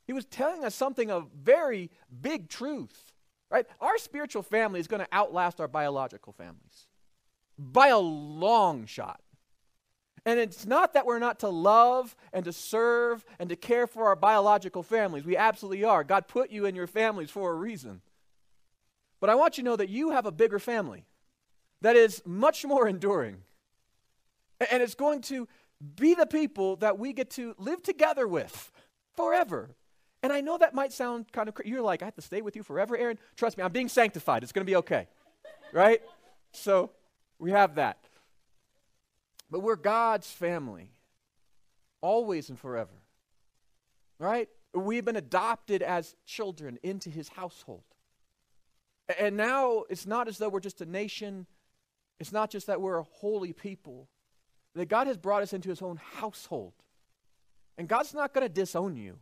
He 0.06 0.12
was 0.12 0.24
telling 0.24 0.64
us 0.64 0.74
something 0.74 1.10
of 1.10 1.28
very 1.32 1.90
big 2.20 2.48
truth, 2.48 3.12
right? 3.50 3.66
Our 3.80 3.98
spiritual 3.98 4.42
family 4.42 4.78
is 4.78 4.86
going 4.86 5.04
to 5.04 5.08
outlast 5.12 5.60
our 5.60 5.68
biological 5.68 6.32
families 6.32 6.86
by 7.58 7.88
a 7.88 7.98
long 7.98 8.86
shot. 8.86 9.20
And 10.26 10.40
it's 10.40 10.66
not 10.66 10.94
that 10.94 11.06
we're 11.06 11.20
not 11.20 11.38
to 11.38 11.48
love 11.48 12.16
and 12.32 12.44
to 12.46 12.52
serve 12.52 13.24
and 13.38 13.48
to 13.48 13.54
care 13.54 13.86
for 13.86 14.08
our 14.08 14.16
biological 14.16 14.82
families. 14.82 15.24
We 15.24 15.36
absolutely 15.36 15.84
are. 15.84 16.02
God 16.02 16.26
put 16.26 16.50
you 16.50 16.66
in 16.66 16.74
your 16.74 16.88
families 16.88 17.30
for 17.30 17.52
a 17.52 17.54
reason. 17.54 18.02
But 19.20 19.30
I 19.30 19.36
want 19.36 19.56
you 19.56 19.62
to 19.62 19.70
know 19.70 19.76
that 19.76 19.88
you 19.88 20.10
have 20.10 20.26
a 20.26 20.32
bigger 20.32 20.58
family 20.58 21.04
that 21.80 21.94
is 21.94 22.22
much 22.26 22.64
more 22.64 22.88
enduring. 22.94 23.36
And 24.70 24.82
it's 24.82 24.96
going 24.96 25.20
to 25.22 25.46
be 25.94 26.14
the 26.14 26.26
people 26.26 26.74
that 26.76 26.98
we 26.98 27.12
get 27.12 27.30
to 27.30 27.54
live 27.58 27.82
together 27.82 28.26
with 28.26 28.72
forever. 29.14 29.76
And 30.24 30.32
I 30.32 30.40
know 30.40 30.58
that 30.58 30.74
might 30.74 30.92
sound 30.92 31.30
kind 31.30 31.48
of 31.48 31.54
crazy. 31.54 31.70
You're 31.70 31.82
like, 31.82 32.02
I 32.02 32.06
have 32.06 32.16
to 32.16 32.22
stay 32.22 32.42
with 32.42 32.56
you 32.56 32.64
forever, 32.64 32.96
Aaron? 32.96 33.18
Trust 33.36 33.56
me, 33.56 33.62
I'm 33.62 33.70
being 33.70 33.88
sanctified. 33.88 34.42
It's 34.42 34.50
going 34.50 34.66
to 34.66 34.70
be 34.70 34.76
okay. 34.76 35.06
right? 35.72 36.02
So 36.52 36.90
we 37.38 37.52
have 37.52 37.76
that. 37.76 37.98
But 39.50 39.60
we're 39.60 39.76
God's 39.76 40.30
family, 40.30 40.92
always 42.00 42.48
and 42.48 42.58
forever. 42.58 43.02
Right? 44.18 44.48
We've 44.74 45.04
been 45.04 45.16
adopted 45.16 45.82
as 45.82 46.16
children 46.26 46.78
into 46.82 47.10
his 47.10 47.28
household. 47.28 47.84
And 49.18 49.36
now 49.36 49.84
it's 49.88 50.06
not 50.06 50.28
as 50.28 50.38
though 50.38 50.48
we're 50.48 50.60
just 50.60 50.80
a 50.80 50.86
nation, 50.86 51.46
it's 52.18 52.32
not 52.32 52.50
just 52.50 52.66
that 52.66 52.80
we're 52.80 52.98
a 52.98 53.04
holy 53.04 53.52
people, 53.52 54.08
that 54.74 54.88
God 54.88 55.06
has 55.06 55.16
brought 55.16 55.42
us 55.42 55.52
into 55.52 55.68
his 55.68 55.80
own 55.80 55.98
household. 56.14 56.72
And 57.78 57.88
God's 57.88 58.14
not 58.14 58.34
going 58.34 58.46
to 58.46 58.52
disown 58.52 58.96
you, 58.96 59.18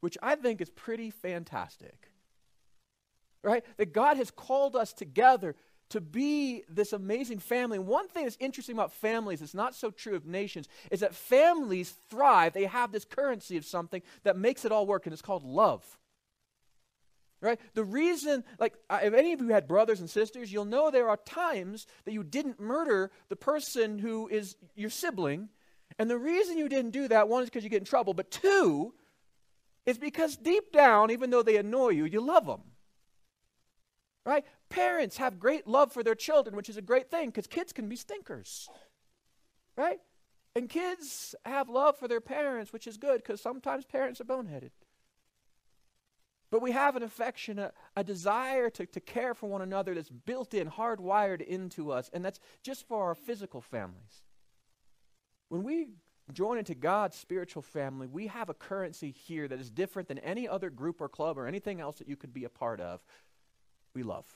which 0.00 0.18
I 0.22 0.34
think 0.34 0.60
is 0.60 0.70
pretty 0.70 1.10
fantastic. 1.10 2.10
Right? 3.42 3.64
That 3.76 3.92
God 3.92 4.16
has 4.16 4.30
called 4.30 4.74
us 4.76 4.92
together 4.92 5.54
to 5.90 6.00
be 6.00 6.62
this 6.68 6.92
amazing 6.92 7.38
family. 7.38 7.78
One 7.78 8.08
thing 8.08 8.24
that's 8.24 8.36
interesting 8.40 8.74
about 8.74 8.92
families, 8.92 9.42
it's 9.42 9.54
not 9.54 9.74
so 9.74 9.90
true 9.90 10.16
of 10.16 10.26
nations, 10.26 10.68
is 10.90 11.00
that 11.00 11.14
families 11.14 11.94
thrive. 12.08 12.52
They 12.52 12.64
have 12.64 12.90
this 12.90 13.04
currency 13.04 13.56
of 13.56 13.64
something 13.64 14.02
that 14.22 14.36
makes 14.36 14.64
it 14.64 14.72
all 14.72 14.86
work, 14.86 15.06
and 15.06 15.12
it's 15.12 15.22
called 15.22 15.44
love. 15.44 15.84
Right? 17.40 17.60
The 17.74 17.84
reason, 17.84 18.42
like, 18.58 18.74
if 18.90 19.12
any 19.12 19.34
of 19.34 19.40
you 19.40 19.48
had 19.48 19.68
brothers 19.68 20.00
and 20.00 20.08
sisters, 20.08 20.50
you'll 20.50 20.64
know 20.64 20.90
there 20.90 21.10
are 21.10 21.18
times 21.18 21.86
that 22.06 22.12
you 22.12 22.24
didn't 22.24 22.58
murder 22.58 23.10
the 23.28 23.36
person 23.36 23.98
who 23.98 24.28
is 24.28 24.56
your 24.74 24.88
sibling. 24.88 25.50
And 25.98 26.08
the 26.08 26.16
reason 26.16 26.56
you 26.56 26.70
didn't 26.70 26.92
do 26.92 27.06
that, 27.08 27.28
one, 27.28 27.42
is 27.42 27.50
because 27.50 27.62
you 27.62 27.68
get 27.68 27.82
in 27.82 27.84
trouble, 27.84 28.14
but 28.14 28.30
two, 28.30 28.94
is 29.84 29.98
because 29.98 30.36
deep 30.36 30.72
down, 30.72 31.10
even 31.10 31.28
though 31.28 31.42
they 31.42 31.58
annoy 31.58 31.90
you, 31.90 32.06
you 32.06 32.22
love 32.22 32.46
them. 32.46 32.62
Right? 34.26 34.44
Parents 34.70 35.18
have 35.18 35.38
great 35.38 35.66
love 35.66 35.92
for 35.92 36.02
their 36.02 36.14
children, 36.14 36.56
which 36.56 36.68
is 36.68 36.76
a 36.76 36.82
great 36.82 37.10
thing 37.10 37.28
because 37.28 37.46
kids 37.46 37.72
can 37.72 37.88
be 37.88 37.96
stinkers. 37.96 38.68
Right? 39.76 40.00
And 40.56 40.68
kids 40.68 41.34
have 41.44 41.68
love 41.68 41.98
for 41.98 42.08
their 42.08 42.20
parents, 42.20 42.72
which 42.72 42.86
is 42.86 42.96
good 42.96 43.16
because 43.16 43.40
sometimes 43.40 43.84
parents 43.84 44.20
are 44.20 44.24
boneheaded. 44.24 44.70
But 46.50 46.62
we 46.62 46.70
have 46.70 46.94
an 46.94 47.02
affection, 47.02 47.58
a, 47.58 47.72
a 47.96 48.04
desire 48.04 48.70
to, 48.70 48.86
to 48.86 49.00
care 49.00 49.34
for 49.34 49.48
one 49.48 49.62
another 49.62 49.94
that's 49.94 50.10
built 50.10 50.54
in, 50.54 50.70
hardwired 50.70 51.40
into 51.40 51.90
us, 51.90 52.08
and 52.12 52.24
that's 52.24 52.38
just 52.62 52.86
for 52.86 53.02
our 53.02 53.16
physical 53.16 53.60
families. 53.60 54.22
When 55.48 55.64
we 55.64 55.88
join 56.32 56.58
into 56.58 56.76
God's 56.76 57.16
spiritual 57.16 57.62
family, 57.62 58.06
we 58.06 58.28
have 58.28 58.48
a 58.48 58.54
currency 58.54 59.10
here 59.10 59.48
that 59.48 59.58
is 59.58 59.68
different 59.68 60.06
than 60.06 60.18
any 60.18 60.46
other 60.46 60.70
group 60.70 61.00
or 61.00 61.08
club 61.08 61.38
or 61.38 61.48
anything 61.48 61.80
else 61.80 61.96
that 61.96 62.08
you 62.08 62.16
could 62.16 62.32
be 62.32 62.44
a 62.44 62.48
part 62.48 62.80
of 62.80 63.00
we 63.94 64.02
love. 64.02 64.26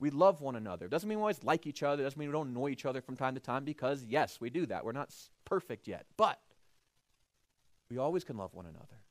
We 0.00 0.10
love 0.10 0.40
one 0.40 0.56
another. 0.56 0.88
Doesn't 0.88 1.08
mean 1.08 1.18
we 1.18 1.22
always 1.22 1.44
like 1.44 1.66
each 1.66 1.82
other. 1.82 2.02
Doesn't 2.02 2.18
mean 2.18 2.28
we 2.28 2.32
don't 2.32 2.48
annoy 2.48 2.70
each 2.70 2.84
other 2.84 3.00
from 3.00 3.16
time 3.16 3.34
to 3.34 3.40
time 3.40 3.64
because, 3.64 4.04
yes, 4.04 4.40
we 4.40 4.50
do 4.50 4.66
that. 4.66 4.84
We're 4.84 4.92
not 4.92 5.14
perfect 5.44 5.86
yet. 5.86 6.06
But 6.16 6.40
we 7.90 7.98
always 7.98 8.24
can 8.24 8.36
love 8.36 8.54
one 8.54 8.66
another. 8.66 9.02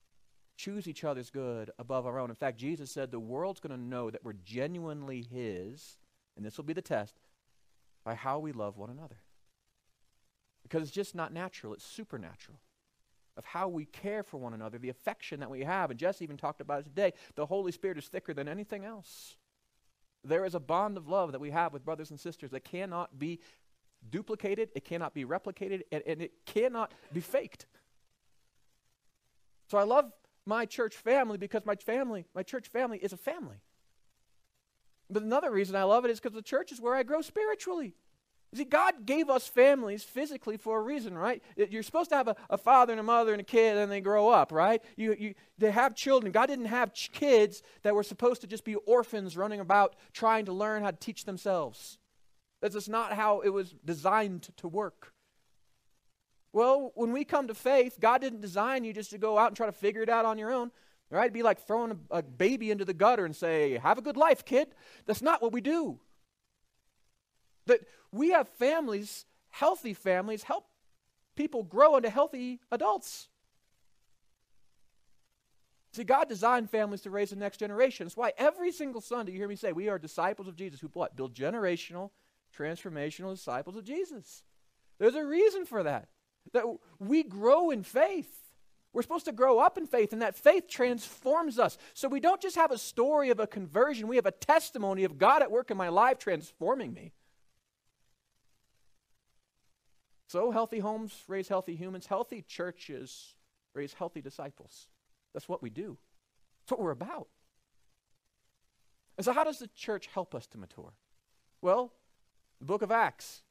Choose 0.57 0.87
each 0.87 1.03
other's 1.03 1.29
good 1.29 1.71
above 1.79 2.05
our 2.05 2.19
own. 2.19 2.29
In 2.29 2.35
fact, 2.35 2.57
Jesus 2.57 2.91
said 2.91 3.11
the 3.11 3.19
world's 3.19 3.59
going 3.59 3.75
to 3.75 3.81
know 3.81 4.11
that 4.11 4.23
we're 4.23 4.33
genuinely 4.33 5.21
His, 5.21 5.97
and 6.35 6.45
this 6.45 6.57
will 6.57 6.63
be 6.63 6.73
the 6.73 6.81
test, 6.81 7.15
by 8.03 8.13
how 8.13 8.39
we 8.39 8.51
love 8.51 8.77
one 8.77 8.89
another. 8.89 9.21
Because 10.61 10.83
it's 10.83 10.91
just 10.91 11.15
not 11.15 11.33
natural, 11.33 11.73
it's 11.73 11.85
supernatural 11.85 12.59
of 13.37 13.45
how 13.45 13.67
we 13.67 13.85
care 13.85 14.23
for 14.23 14.37
one 14.37 14.53
another, 14.53 14.77
the 14.77 14.89
affection 14.89 15.39
that 15.39 15.49
we 15.49 15.63
have. 15.63 15.89
And 15.89 15.99
Jesse 15.99 16.23
even 16.23 16.37
talked 16.37 16.61
about 16.61 16.81
it 16.81 16.83
today. 16.83 17.13
The 17.35 17.45
Holy 17.45 17.71
Spirit 17.71 17.97
is 17.97 18.07
thicker 18.07 18.33
than 18.33 18.47
anything 18.47 18.85
else. 18.85 19.35
There 20.23 20.45
is 20.45 20.55
a 20.55 20.59
bond 20.59 20.97
of 20.97 21.07
love 21.07 21.31
that 21.31 21.41
we 21.41 21.51
have 21.51 21.73
with 21.73 21.83
brothers 21.83 22.11
and 22.11 22.19
sisters 22.19 22.51
that 22.51 22.63
cannot 22.63 23.19
be 23.19 23.39
duplicated, 24.09 24.69
it 24.75 24.85
cannot 24.85 25.13
be 25.13 25.25
replicated, 25.25 25.81
and, 25.91 26.03
and 26.05 26.21
it 26.21 26.33
cannot 26.45 26.93
be 27.11 27.21
faked. 27.21 27.65
So 29.67 29.77
I 29.77 29.83
love 29.83 30.11
my 30.45 30.65
church 30.65 30.95
family 30.95 31.37
because 31.37 31.65
my 31.65 31.75
family, 31.75 32.25
my 32.35 32.43
church 32.43 32.67
family, 32.67 32.97
is 32.99 33.13
a 33.13 33.17
family. 33.17 33.57
But 35.09 35.23
another 35.23 35.51
reason 35.51 35.75
I 35.75 35.83
love 35.83 36.05
it 36.05 36.11
is 36.11 36.19
because 36.19 36.35
the 36.35 36.41
church 36.41 36.71
is 36.71 36.81
where 36.81 36.95
I 36.95 37.03
grow 37.03 37.21
spiritually. 37.21 37.95
See, 38.53 38.65
God 38.65 39.05
gave 39.05 39.29
us 39.29 39.47
families 39.47 40.03
physically 40.03 40.57
for 40.57 40.79
a 40.79 40.81
reason, 40.81 41.17
right? 41.17 41.41
You're 41.55 41.81
supposed 41.81 42.09
to 42.11 42.15
have 42.15 42.27
a, 42.27 42.35
a 42.49 42.57
father 42.57 42.93
and 42.93 42.99
a 42.99 43.03
mother 43.03 43.31
and 43.31 43.41
a 43.41 43.43
kid, 43.43 43.77
and 43.77 43.91
they 43.91 44.01
grow 44.01 44.29
up, 44.29 44.51
right? 44.51 44.81
You, 44.95 45.15
you, 45.17 45.33
they 45.57 45.71
have 45.71 45.95
children. 45.95 46.31
God 46.31 46.47
didn't 46.47 46.65
have 46.65 46.93
ch- 46.93 47.11
kids 47.11 47.63
that 47.81 47.95
were 47.95 48.03
supposed 48.03 48.41
to 48.41 48.47
just 48.47 48.63
be 48.63 48.75
orphans 48.75 49.35
running 49.35 49.59
about 49.59 49.95
trying 50.13 50.45
to 50.45 50.53
learn 50.53 50.83
how 50.83 50.91
to 50.91 50.97
teach 50.97 51.25
themselves. 51.25 51.97
That's 52.61 52.75
just 52.75 52.89
not 52.89 53.13
how 53.13 53.41
it 53.41 53.49
was 53.49 53.73
designed 53.83 54.49
to, 54.57 54.67
work. 54.67 55.13
Well, 56.53 56.91
when 56.95 57.11
we 57.11 57.25
come 57.25 57.47
to 57.47 57.55
faith, 57.55 57.97
God 57.99 58.21
didn't 58.21 58.41
design 58.41 58.83
you 58.83 58.93
just 58.93 59.09
to 59.11 59.17
go 59.17 59.37
out 59.37 59.47
and 59.47 59.57
try 59.57 59.65
to 59.65 59.71
figure 59.71 60.01
it 60.01 60.09
out 60.09 60.25
on 60.25 60.37
your 60.37 60.53
own. 60.53 60.71
Right? 61.09 61.25
It'd 61.25 61.33
be 61.33 61.43
like 61.43 61.59
throwing 61.59 61.91
a, 61.91 62.17
a 62.17 62.23
baby 62.23 62.71
into 62.71 62.85
the 62.85 62.93
gutter 62.93 63.25
and 63.25 63.35
say, 63.35 63.77
"Have 63.77 63.99
a 63.99 64.01
good 64.01 64.17
life, 64.17 64.45
kid." 64.45 64.69
That's 65.05 65.21
not 65.21 65.43
what 65.43 65.51
we 65.51 65.61
do. 65.61 65.99
That 67.67 67.81
we 68.11 68.31
have 68.31 68.47
families, 68.47 69.25
healthy 69.49 69.93
families, 69.93 70.43
help 70.43 70.65
people 71.35 71.63
grow 71.63 71.97
into 71.97 72.09
healthy 72.09 72.59
adults. 72.71 73.27
See, 75.93 76.03
God 76.03 76.27
designed 76.27 76.71
families 76.71 77.01
to 77.01 77.11
raise 77.11 77.29
the 77.29 77.35
next 77.35 77.57
generation. 77.57 78.05
That's 78.05 78.17
why 78.17 78.33
every 78.37 78.71
single 78.71 78.99
Sunday 78.99 79.31
you 79.31 79.37
hear 79.37 79.47
me 79.47 79.55
say, 79.55 79.73
we 79.73 79.89
are 79.89 79.99
disciples 79.99 80.47
of 80.47 80.55
Jesus 80.55 80.79
who 80.79 80.89
what? 80.93 81.15
Build 81.15 81.35
generational, 81.35 82.09
transformational 82.57 83.35
disciples 83.35 83.75
of 83.77 83.83
Jesus. 83.83 84.43
There's 84.97 85.15
a 85.15 85.25
reason 85.25 85.65
for 85.65 85.83
that. 85.83 86.07
That 86.51 86.65
we 86.99 87.23
grow 87.23 87.69
in 87.69 87.83
faith. 87.83 88.39
We're 88.91 89.03
supposed 89.03 89.25
to 89.25 89.31
grow 89.31 89.59
up 89.59 89.77
in 89.77 89.87
faith, 89.87 90.13
and 90.13 90.21
that 90.21 90.35
faith 90.35 90.67
transforms 90.67 91.57
us. 91.57 91.77
So 91.93 92.07
we 92.07 92.19
don't 92.19 92.41
just 92.41 92.55
have 92.55 92.71
a 92.71 92.77
story 92.77 93.29
of 93.29 93.39
a 93.39 93.47
conversion, 93.47 94.07
we 94.07 94.17
have 94.17 94.25
a 94.25 94.31
testimony 94.31 95.03
of 95.03 95.17
God 95.17 95.41
at 95.41 95.51
work 95.51 95.71
in 95.71 95.77
my 95.77 95.89
life 95.89 96.19
transforming 96.19 96.93
me. 96.93 97.11
So, 100.33 100.49
healthy 100.49 100.79
homes 100.79 101.13
raise 101.27 101.47
healthy 101.47 101.75
humans, 101.75 102.07
healthy 102.07 102.41
churches 102.41 103.35
raise 103.75 103.93
healthy 103.93 104.19
disciples. 104.19 104.87
That's 105.31 105.47
what 105.47 105.61
we 105.61 105.69
do, 105.69 105.95
that's 106.59 106.71
what 106.71 106.81
we're 106.81 106.89
about. 106.89 107.27
And 109.15 109.23
so, 109.23 109.31
how 109.31 109.43
does 109.43 109.59
the 109.59 109.69
church 109.75 110.09
help 110.11 110.33
us 110.33 110.47
to 110.47 110.57
mature? 110.57 110.93
Well, 111.61 111.93
the 112.59 112.65
book 112.65 112.81
of 112.81 112.89
Acts, 112.89 113.43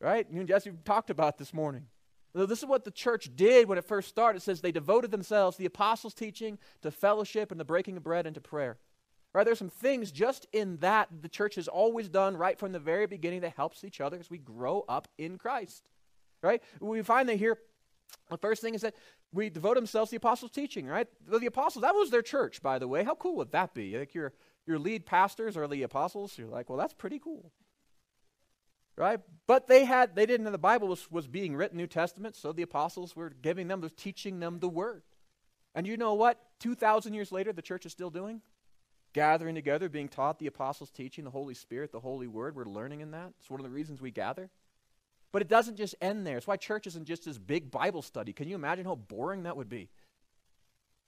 right? 0.00 0.28
You 0.30 0.38
and 0.38 0.46
Jesse 0.46 0.70
talked 0.84 1.10
about 1.10 1.38
this 1.38 1.52
morning. 1.52 1.86
This 2.32 2.60
is 2.60 2.66
what 2.66 2.84
the 2.84 2.92
church 2.92 3.34
did 3.34 3.68
when 3.68 3.76
it 3.76 3.84
first 3.84 4.08
started. 4.08 4.36
It 4.36 4.42
says 4.42 4.60
they 4.60 4.70
devoted 4.70 5.10
themselves 5.10 5.56
the 5.56 5.66
apostles' 5.66 6.14
teaching, 6.14 6.56
to 6.82 6.92
fellowship, 6.92 7.50
and 7.50 7.58
the 7.58 7.64
breaking 7.64 7.96
of 7.96 8.04
bread, 8.04 8.26
and 8.26 8.34
to 8.36 8.40
prayer. 8.40 8.78
Right? 9.34 9.42
There's 9.42 9.58
some 9.58 9.70
things 9.70 10.12
just 10.12 10.46
in 10.52 10.76
that 10.76 11.08
the 11.20 11.28
church 11.28 11.56
has 11.56 11.66
always 11.66 12.08
done 12.08 12.36
right 12.36 12.56
from 12.56 12.70
the 12.70 12.78
very 12.78 13.06
beginning 13.08 13.40
that 13.40 13.56
helps 13.56 13.82
each 13.82 14.00
other 14.00 14.20
as 14.20 14.30
we 14.30 14.38
grow 14.38 14.84
up 14.88 15.08
in 15.18 15.36
Christ. 15.36 15.82
Right? 16.42 16.62
We 16.80 17.02
find 17.02 17.28
that 17.28 17.36
here, 17.36 17.58
the 18.30 18.38
first 18.38 18.62
thing 18.62 18.74
is 18.74 18.82
that 18.82 18.94
we 19.32 19.50
devote 19.50 19.74
themselves 19.74 20.10
to 20.10 20.12
the 20.12 20.16
apostles' 20.18 20.52
teaching, 20.52 20.86
right? 20.86 21.06
The 21.26 21.46
apostles, 21.46 21.82
that 21.82 21.94
was 21.94 22.10
their 22.10 22.22
church, 22.22 22.62
by 22.62 22.78
the 22.78 22.88
way. 22.88 23.04
How 23.04 23.14
cool 23.14 23.36
would 23.36 23.52
that 23.52 23.74
be? 23.74 23.98
Like 23.98 24.14
your, 24.14 24.32
your 24.66 24.78
lead 24.78 25.04
pastors 25.04 25.56
are 25.56 25.66
the 25.66 25.82
apostles. 25.82 26.38
You're 26.38 26.48
like, 26.48 26.68
well, 26.70 26.78
that's 26.78 26.94
pretty 26.94 27.18
cool 27.18 27.52
right? 28.98 29.20
But 29.46 29.68
they 29.68 29.84
had, 29.84 30.14
they 30.14 30.26
didn't 30.26 30.44
know 30.44 30.50
the 30.50 30.58
Bible 30.58 30.88
was, 30.88 31.10
was 31.10 31.26
being 31.26 31.56
written, 31.56 31.78
New 31.78 31.86
Testament, 31.86 32.36
so 32.36 32.52
the 32.52 32.62
apostles 32.62 33.14
were 33.16 33.30
giving 33.30 33.68
them, 33.68 33.88
teaching 33.96 34.40
them 34.40 34.58
the 34.58 34.68
word. 34.68 35.02
And 35.74 35.86
you 35.86 35.96
know 35.96 36.14
what? 36.14 36.40
2,000 36.60 37.14
years 37.14 37.30
later, 37.30 37.52
the 37.52 37.62
church 37.62 37.86
is 37.86 37.92
still 37.92 38.10
doing? 38.10 38.42
Gathering 39.14 39.54
together, 39.54 39.88
being 39.88 40.08
taught 40.08 40.38
the 40.38 40.48
apostles' 40.48 40.90
teaching, 40.90 41.24
the 41.24 41.30
Holy 41.30 41.54
Spirit, 41.54 41.92
the 41.92 42.00
Holy 42.00 42.26
Word. 42.26 42.56
We're 42.56 42.64
learning 42.64 43.00
in 43.00 43.12
that. 43.12 43.32
It's 43.38 43.48
one 43.48 43.60
of 43.60 43.64
the 43.64 43.70
reasons 43.70 44.00
we 44.00 44.10
gather. 44.10 44.50
But 45.32 45.42
it 45.42 45.48
doesn't 45.48 45.76
just 45.76 45.94
end 46.00 46.26
there. 46.26 46.38
It's 46.38 46.46
why 46.46 46.56
church 46.56 46.86
isn't 46.86 47.04
just 47.04 47.24
this 47.24 47.38
big 47.38 47.70
Bible 47.70 48.02
study. 48.02 48.32
Can 48.32 48.48
you 48.48 48.54
imagine 48.54 48.84
how 48.84 48.94
boring 48.94 49.42
that 49.42 49.56
would 49.56 49.68
be? 49.68 49.88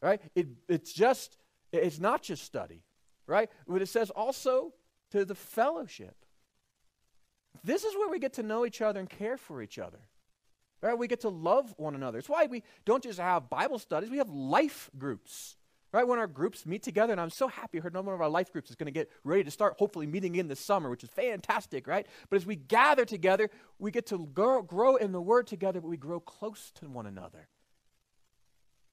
Right? 0.02 0.20
It, 0.34 0.48
it's 0.68 0.92
just, 0.92 1.36
it's 1.72 1.98
not 1.98 2.22
just 2.22 2.44
study, 2.44 2.82
right? 3.26 3.50
But 3.66 3.82
it 3.82 3.88
says 3.88 4.10
also 4.10 4.74
to 5.12 5.24
the 5.24 5.34
fellowship. 5.34 6.14
This 7.64 7.84
is 7.84 7.94
where 7.94 8.08
we 8.08 8.18
get 8.18 8.34
to 8.34 8.42
know 8.42 8.64
each 8.64 8.80
other 8.80 9.00
and 9.00 9.08
care 9.08 9.36
for 9.36 9.62
each 9.62 9.78
other. 9.78 9.98
Right? 10.82 10.96
We 10.96 11.08
get 11.08 11.20
to 11.22 11.28
love 11.28 11.74
one 11.76 11.94
another. 11.94 12.18
It's 12.18 12.28
why 12.28 12.46
we 12.46 12.62
don't 12.86 13.02
just 13.02 13.18
have 13.18 13.50
Bible 13.50 13.78
studies, 13.78 14.10
we 14.10 14.18
have 14.18 14.30
life 14.30 14.90
groups. 14.98 15.56
Right? 15.92 16.06
When 16.06 16.20
our 16.20 16.28
groups 16.28 16.66
meet 16.66 16.82
together, 16.84 17.12
and 17.12 17.20
I'm 17.20 17.30
so 17.30 17.48
happy 17.48 17.78
I 17.78 17.82
heard 17.82 17.94
no 17.94 18.00
one 18.02 18.14
of 18.14 18.20
our 18.20 18.28
life 18.28 18.52
groups 18.52 18.70
is 18.70 18.76
going 18.76 18.86
to 18.86 18.92
get 18.92 19.10
ready 19.24 19.42
to 19.42 19.50
start, 19.50 19.74
hopefully 19.78 20.06
meeting 20.06 20.36
in 20.36 20.46
the 20.46 20.54
summer, 20.54 20.88
which 20.88 21.02
is 21.02 21.10
fantastic, 21.10 21.88
right? 21.88 22.06
But 22.28 22.36
as 22.36 22.46
we 22.46 22.54
gather 22.54 23.04
together, 23.04 23.50
we 23.78 23.90
get 23.90 24.06
to 24.06 24.26
grow, 24.26 24.62
grow 24.62 24.96
in 24.96 25.10
the 25.10 25.20
Word 25.20 25.48
together, 25.48 25.80
but 25.80 25.88
we 25.88 25.96
grow 25.96 26.20
close 26.20 26.70
to 26.76 26.86
one 26.86 27.06
another. 27.06 27.48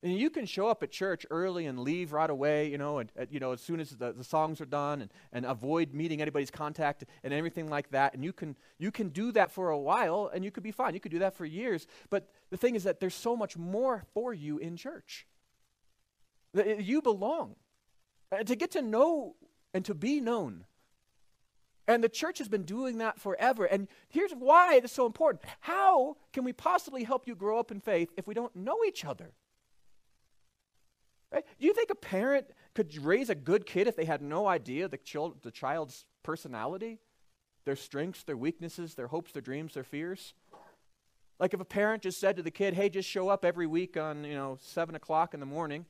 And 0.04 0.16
you 0.16 0.30
can 0.30 0.46
show 0.46 0.68
up 0.68 0.84
at 0.84 0.92
church 0.92 1.26
early 1.32 1.66
and 1.66 1.80
leave 1.80 2.14
right 2.14 2.30
away, 2.30 2.70
you 2.70 2.78
know, 2.78 3.00
and, 3.00 3.12
you 3.32 3.40
know, 3.40 3.52
as 3.52 3.62
soon 3.62 3.80
as 3.80 3.90
the, 3.90 4.14
the 4.14 4.24
songs 4.24 4.62
are 4.62 4.66
done 4.66 5.02
and, 5.02 5.12
and 5.34 5.46
avoid 5.46 5.94
meeting 5.94 6.22
anybody's 6.22 6.52
contact 6.52 7.04
and 7.24 7.34
everything 7.34 7.68
like 7.68 7.90
that. 7.90 8.14
And 8.14 8.24
you 8.24 8.32
can, 8.32 8.56
you 8.78 8.92
can 8.92 9.10
do 9.10 9.32
that 9.32 9.52
for 9.52 9.70
a 9.70 9.78
while 9.78 10.30
and 10.32 10.46
you 10.46 10.52
could 10.52 10.62
be 10.62 10.72
fine. 10.72 10.94
You 10.94 11.00
could 11.00 11.12
do 11.12 11.20
that 11.20 11.36
for 11.36 11.46
years. 11.46 11.88
But 12.12 12.30
the 12.52 12.58
thing 12.58 12.76
is 12.76 12.84
that 12.84 13.00
there's 13.00 13.16
so 13.16 13.36
much 13.36 13.58
more 13.58 14.04
for 14.14 14.36
you 14.36 14.60
in 14.60 14.78
church. 14.78 15.26
You 16.66 17.02
belong. 17.02 17.56
And 18.32 18.48
to 18.48 18.56
get 18.56 18.72
to 18.72 18.82
know 18.82 19.36
and 19.74 19.86
to 19.86 19.94
be 19.94 20.20
known. 20.20 20.66
And 21.88 22.04
the 22.04 22.10
church 22.10 22.40
has 22.40 22.50
been 22.50 22.64
doing 22.64 22.98
that 22.98 23.20
forever. 23.20 23.66
And 23.66 23.88
here's 24.10 24.34
why 24.34 24.76
it 24.76 24.84
is 24.84 24.92
so 24.92 25.06
important. 25.06 25.44
How 25.62 26.18
can 26.34 26.44
we 26.44 26.52
possibly 26.52 27.06
help 27.06 27.28
you 27.28 27.36
grow 27.36 27.60
up 27.60 27.72
in 27.72 27.80
faith 27.80 28.10
if 28.18 28.28
we 28.28 28.34
don't 28.34 28.56
know 28.56 28.80
each 28.86 29.06
other? 29.06 29.32
Right? 31.32 31.46
Do 31.60 31.66
you 31.66 31.74
think 31.74 31.90
a 31.90 31.96
parent 31.96 32.48
could 32.74 32.96
raise 32.98 33.30
a 33.30 33.36
good 33.36 33.66
kid 33.66 33.88
if 33.88 33.96
they 33.96 34.06
had 34.06 34.22
no 34.22 34.48
idea 34.48 34.88
the, 34.88 34.98
child, 34.98 35.38
the 35.44 35.52
child's 35.52 36.06
personality, 36.24 37.00
their 37.66 37.76
strengths, 37.76 38.24
their 38.24 38.38
weaknesses, 38.38 38.96
their 38.96 39.08
hopes, 39.08 39.32
their 39.32 39.42
dreams, 39.42 39.74
their 39.74 39.84
fears? 39.84 40.34
Like 41.40 41.54
if 41.54 41.60
a 41.60 41.66
parent 41.66 42.04
just 42.04 42.20
said 42.20 42.36
to 42.38 42.44
the 42.44 42.52
kid, 42.52 42.74
hey, 42.74 42.90
just 42.90 43.08
show 43.08 43.30
up 43.30 43.46
every 43.46 43.68
week 43.68 43.96
on, 43.96 44.24
you 44.24 44.34
know, 44.34 44.58
7 44.60 44.96
o'clock 44.96 45.34
in 45.34 45.40
the 45.40 45.46
morning, 45.46 45.86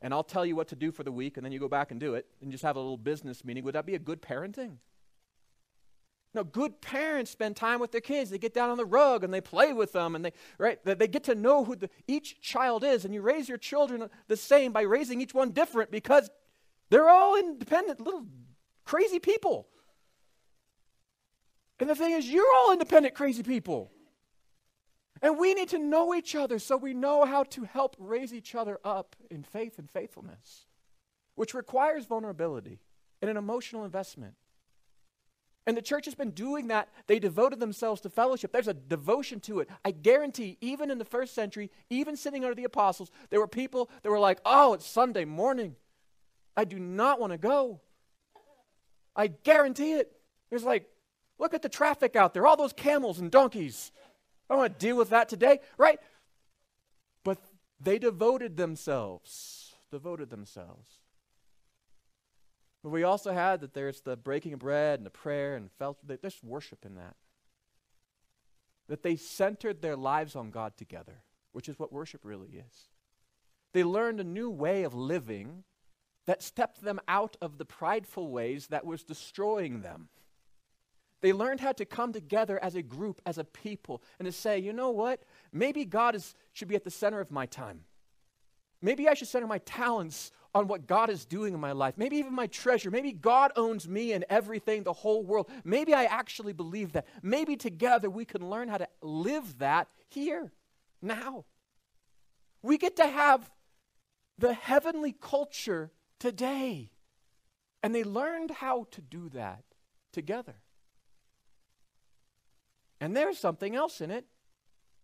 and 0.00 0.14
I'll 0.14 0.24
tell 0.24 0.46
you 0.46 0.56
what 0.56 0.68
to 0.68 0.76
do 0.76 0.92
for 0.92 1.02
the 1.02 1.12
week, 1.12 1.36
and 1.36 1.44
then 1.44 1.52
you 1.52 1.58
go 1.58 1.68
back 1.68 1.90
and 1.90 1.98
do 1.98 2.14
it, 2.14 2.26
and 2.40 2.50
just 2.50 2.62
have 2.62 2.76
a 2.76 2.80
little 2.80 2.96
business 2.96 3.44
meeting, 3.44 3.64
would 3.64 3.74
that 3.74 3.86
be 3.86 3.94
a 3.94 3.98
good 3.98 4.22
parenting? 4.22 4.76
No, 6.34 6.44
good 6.44 6.80
parents 6.80 7.30
spend 7.30 7.56
time 7.56 7.80
with 7.80 7.90
their 7.90 8.02
kids. 8.02 8.30
They 8.30 8.38
get 8.38 8.52
down 8.52 8.70
on 8.70 8.76
the 8.76 8.84
rug 8.84 9.24
and 9.24 9.32
they 9.32 9.40
play 9.40 9.72
with 9.72 9.92
them, 9.92 10.14
and 10.14 10.24
they 10.24 10.32
right 10.58 10.78
they 10.84 11.08
get 11.08 11.24
to 11.24 11.34
know 11.34 11.64
who 11.64 11.74
the, 11.74 11.90
each 12.06 12.40
child 12.40 12.84
is. 12.84 13.04
And 13.04 13.14
you 13.14 13.22
raise 13.22 13.48
your 13.48 13.58
children 13.58 14.08
the 14.28 14.36
same 14.36 14.72
by 14.72 14.82
raising 14.82 15.20
each 15.20 15.32
one 15.32 15.52
different 15.52 15.90
because 15.90 16.28
they're 16.90 17.08
all 17.08 17.36
independent 17.36 18.00
little 18.00 18.26
crazy 18.84 19.18
people. 19.18 19.68
And 21.80 21.88
the 21.88 21.94
thing 21.94 22.12
is, 22.12 22.28
you're 22.28 22.54
all 22.56 22.72
independent 22.72 23.14
crazy 23.14 23.42
people. 23.42 23.90
And 25.22 25.38
we 25.38 25.54
need 25.54 25.68
to 25.70 25.78
know 25.78 26.14
each 26.14 26.34
other 26.34 26.58
so 26.58 26.76
we 26.76 26.94
know 26.94 27.24
how 27.24 27.44
to 27.44 27.64
help 27.64 27.96
raise 27.98 28.32
each 28.32 28.54
other 28.54 28.78
up 28.84 29.16
in 29.30 29.42
faith 29.42 29.78
and 29.78 29.90
faithfulness, 29.90 30.66
which 31.34 31.54
requires 31.54 32.06
vulnerability 32.06 32.80
and 33.20 33.30
an 33.30 33.36
emotional 33.36 33.84
investment. 33.84 34.34
And 35.66 35.76
the 35.76 35.82
church 35.82 36.06
has 36.06 36.14
been 36.14 36.30
doing 36.30 36.68
that. 36.68 36.88
They 37.08 37.18
devoted 37.18 37.60
themselves 37.60 38.00
to 38.00 38.08
fellowship. 38.08 38.52
There's 38.52 38.68
a 38.68 38.74
devotion 38.74 39.38
to 39.40 39.60
it. 39.60 39.68
I 39.84 39.90
guarantee, 39.90 40.56
even 40.62 40.90
in 40.90 40.96
the 40.96 41.04
first 41.04 41.34
century, 41.34 41.70
even 41.90 42.16
sitting 42.16 42.42
under 42.42 42.54
the 42.54 42.64
apostles, 42.64 43.10
there 43.28 43.38
were 43.38 43.46
people 43.46 43.90
that 44.02 44.08
were 44.08 44.18
like, 44.18 44.40
oh, 44.46 44.72
it's 44.72 44.86
Sunday 44.86 45.26
morning. 45.26 45.76
I 46.56 46.64
do 46.64 46.78
not 46.78 47.20
want 47.20 47.32
to 47.32 47.38
go. 47.38 47.80
I 49.14 49.26
guarantee 49.26 49.92
it. 49.92 50.10
There's 50.48 50.64
like, 50.64 50.88
look 51.38 51.52
at 51.52 51.60
the 51.60 51.68
traffic 51.68 52.16
out 52.16 52.32
there, 52.32 52.46
all 52.46 52.56
those 52.56 52.72
camels 52.72 53.18
and 53.18 53.30
donkeys. 53.30 53.92
I 54.48 54.54
don't 54.54 54.60
want 54.60 54.78
to 54.78 54.86
deal 54.86 54.96
with 54.96 55.10
that 55.10 55.28
today, 55.28 55.60
right? 55.76 56.00
But 57.24 57.38
they 57.80 57.98
devoted 57.98 58.56
themselves, 58.56 59.74
devoted 59.90 60.30
themselves. 60.30 60.88
But 62.82 62.90
we 62.90 63.02
also 63.02 63.32
had 63.32 63.60
that 63.60 63.74
there's 63.74 64.00
the 64.00 64.16
breaking 64.16 64.54
of 64.54 64.60
bread 64.60 65.00
and 65.00 65.06
the 65.06 65.10
prayer 65.10 65.56
and 65.56 65.70
fellowship. 65.72 66.20
There's 66.22 66.42
worship 66.42 66.84
in 66.86 66.94
that. 66.94 67.16
That 68.88 69.02
they 69.02 69.16
centered 69.16 69.82
their 69.82 69.96
lives 69.96 70.34
on 70.34 70.50
God 70.50 70.76
together, 70.76 71.22
which 71.52 71.68
is 71.68 71.78
what 71.78 71.92
worship 71.92 72.24
really 72.24 72.48
is. 72.48 72.88
They 73.74 73.84
learned 73.84 74.20
a 74.20 74.24
new 74.24 74.48
way 74.48 74.84
of 74.84 74.94
living 74.94 75.64
that 76.26 76.42
stepped 76.42 76.82
them 76.82 77.00
out 77.08 77.36
of 77.40 77.58
the 77.58 77.64
prideful 77.64 78.30
ways 78.30 78.68
that 78.68 78.86
was 78.86 79.02
destroying 79.02 79.82
them. 79.82 80.08
They 81.20 81.32
learned 81.32 81.60
how 81.60 81.72
to 81.72 81.84
come 81.84 82.12
together 82.12 82.62
as 82.62 82.74
a 82.74 82.82
group, 82.82 83.20
as 83.26 83.38
a 83.38 83.44
people, 83.44 84.02
and 84.18 84.26
to 84.26 84.32
say, 84.32 84.58
you 84.58 84.72
know 84.72 84.90
what? 84.90 85.22
Maybe 85.52 85.84
God 85.84 86.14
is, 86.14 86.34
should 86.52 86.68
be 86.68 86.76
at 86.76 86.84
the 86.84 86.90
center 86.90 87.20
of 87.20 87.30
my 87.30 87.46
time. 87.46 87.80
Maybe 88.80 89.08
I 89.08 89.14
should 89.14 89.28
center 89.28 89.46
my 89.46 89.58
talents 89.58 90.30
on 90.54 90.68
what 90.68 90.86
God 90.86 91.10
is 91.10 91.24
doing 91.24 91.52
in 91.52 91.60
my 91.60 91.72
life. 91.72 91.94
Maybe 91.96 92.16
even 92.16 92.32
my 92.32 92.46
treasure. 92.46 92.90
Maybe 92.90 93.12
God 93.12 93.52
owns 93.56 93.88
me 93.88 94.12
and 94.12 94.24
everything, 94.30 94.84
the 94.84 94.92
whole 94.92 95.24
world. 95.24 95.50
Maybe 95.64 95.92
I 95.92 96.04
actually 96.04 96.52
believe 96.52 96.92
that. 96.92 97.06
Maybe 97.22 97.56
together 97.56 98.08
we 98.08 98.24
can 98.24 98.48
learn 98.48 98.68
how 98.68 98.78
to 98.78 98.88
live 99.02 99.58
that 99.58 99.88
here, 100.08 100.52
now. 101.02 101.44
We 102.62 102.78
get 102.78 102.96
to 102.96 103.06
have 103.06 103.50
the 104.38 104.54
heavenly 104.54 105.12
culture 105.12 105.90
today. 106.20 106.90
And 107.82 107.94
they 107.94 108.04
learned 108.04 108.50
how 108.50 108.86
to 108.92 109.00
do 109.00 109.28
that 109.30 109.64
together. 110.12 110.54
And 113.00 113.16
there's 113.16 113.38
something 113.38 113.74
else 113.74 114.00
in 114.00 114.10
it. 114.10 114.24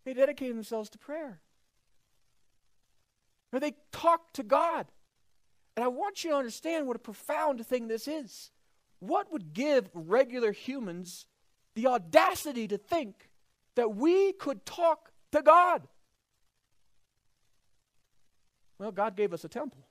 They 0.03 0.13
dedicated 0.13 0.55
themselves 0.55 0.89
to 0.91 0.97
prayer. 0.97 1.41
Or 3.51 3.59
they 3.59 3.73
talked 3.91 4.35
to 4.35 4.43
God. 4.43 4.87
And 5.75 5.83
I 5.83 5.87
want 5.87 6.23
you 6.23 6.31
to 6.31 6.37
understand 6.37 6.87
what 6.87 6.95
a 6.95 6.99
profound 6.99 7.65
thing 7.65 7.87
this 7.87 8.07
is. 8.07 8.51
What 8.99 9.31
would 9.31 9.53
give 9.53 9.89
regular 9.93 10.51
humans 10.51 11.25
the 11.73 11.87
audacity 11.87 12.67
to 12.67 12.77
think 12.77 13.29
that 13.75 13.95
we 13.95 14.33
could 14.33 14.65
talk 14.65 15.11
to 15.31 15.41
God? 15.41 15.87
Well, 18.77 18.91
God 18.91 19.15
gave 19.15 19.33
us 19.33 19.43
a 19.43 19.49
temple. 19.49 19.87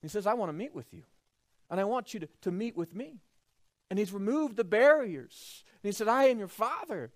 He 0.00 0.08
says, 0.08 0.26
I 0.26 0.34
want 0.34 0.48
to 0.48 0.54
meet 0.54 0.74
with 0.74 0.92
you. 0.92 1.02
And 1.70 1.80
I 1.80 1.84
want 1.84 2.12
you 2.12 2.20
to, 2.20 2.28
to 2.42 2.50
meet 2.50 2.76
with 2.76 2.94
me. 2.94 3.20
And 3.92 3.98
He's 3.98 4.14
removed 4.14 4.56
the 4.56 4.64
barriers. 4.64 5.64
And 5.82 5.90
He 5.90 5.92
said, 5.92 6.08
I 6.08 6.24
am 6.24 6.38
your 6.38 6.48
Father. 6.48 7.12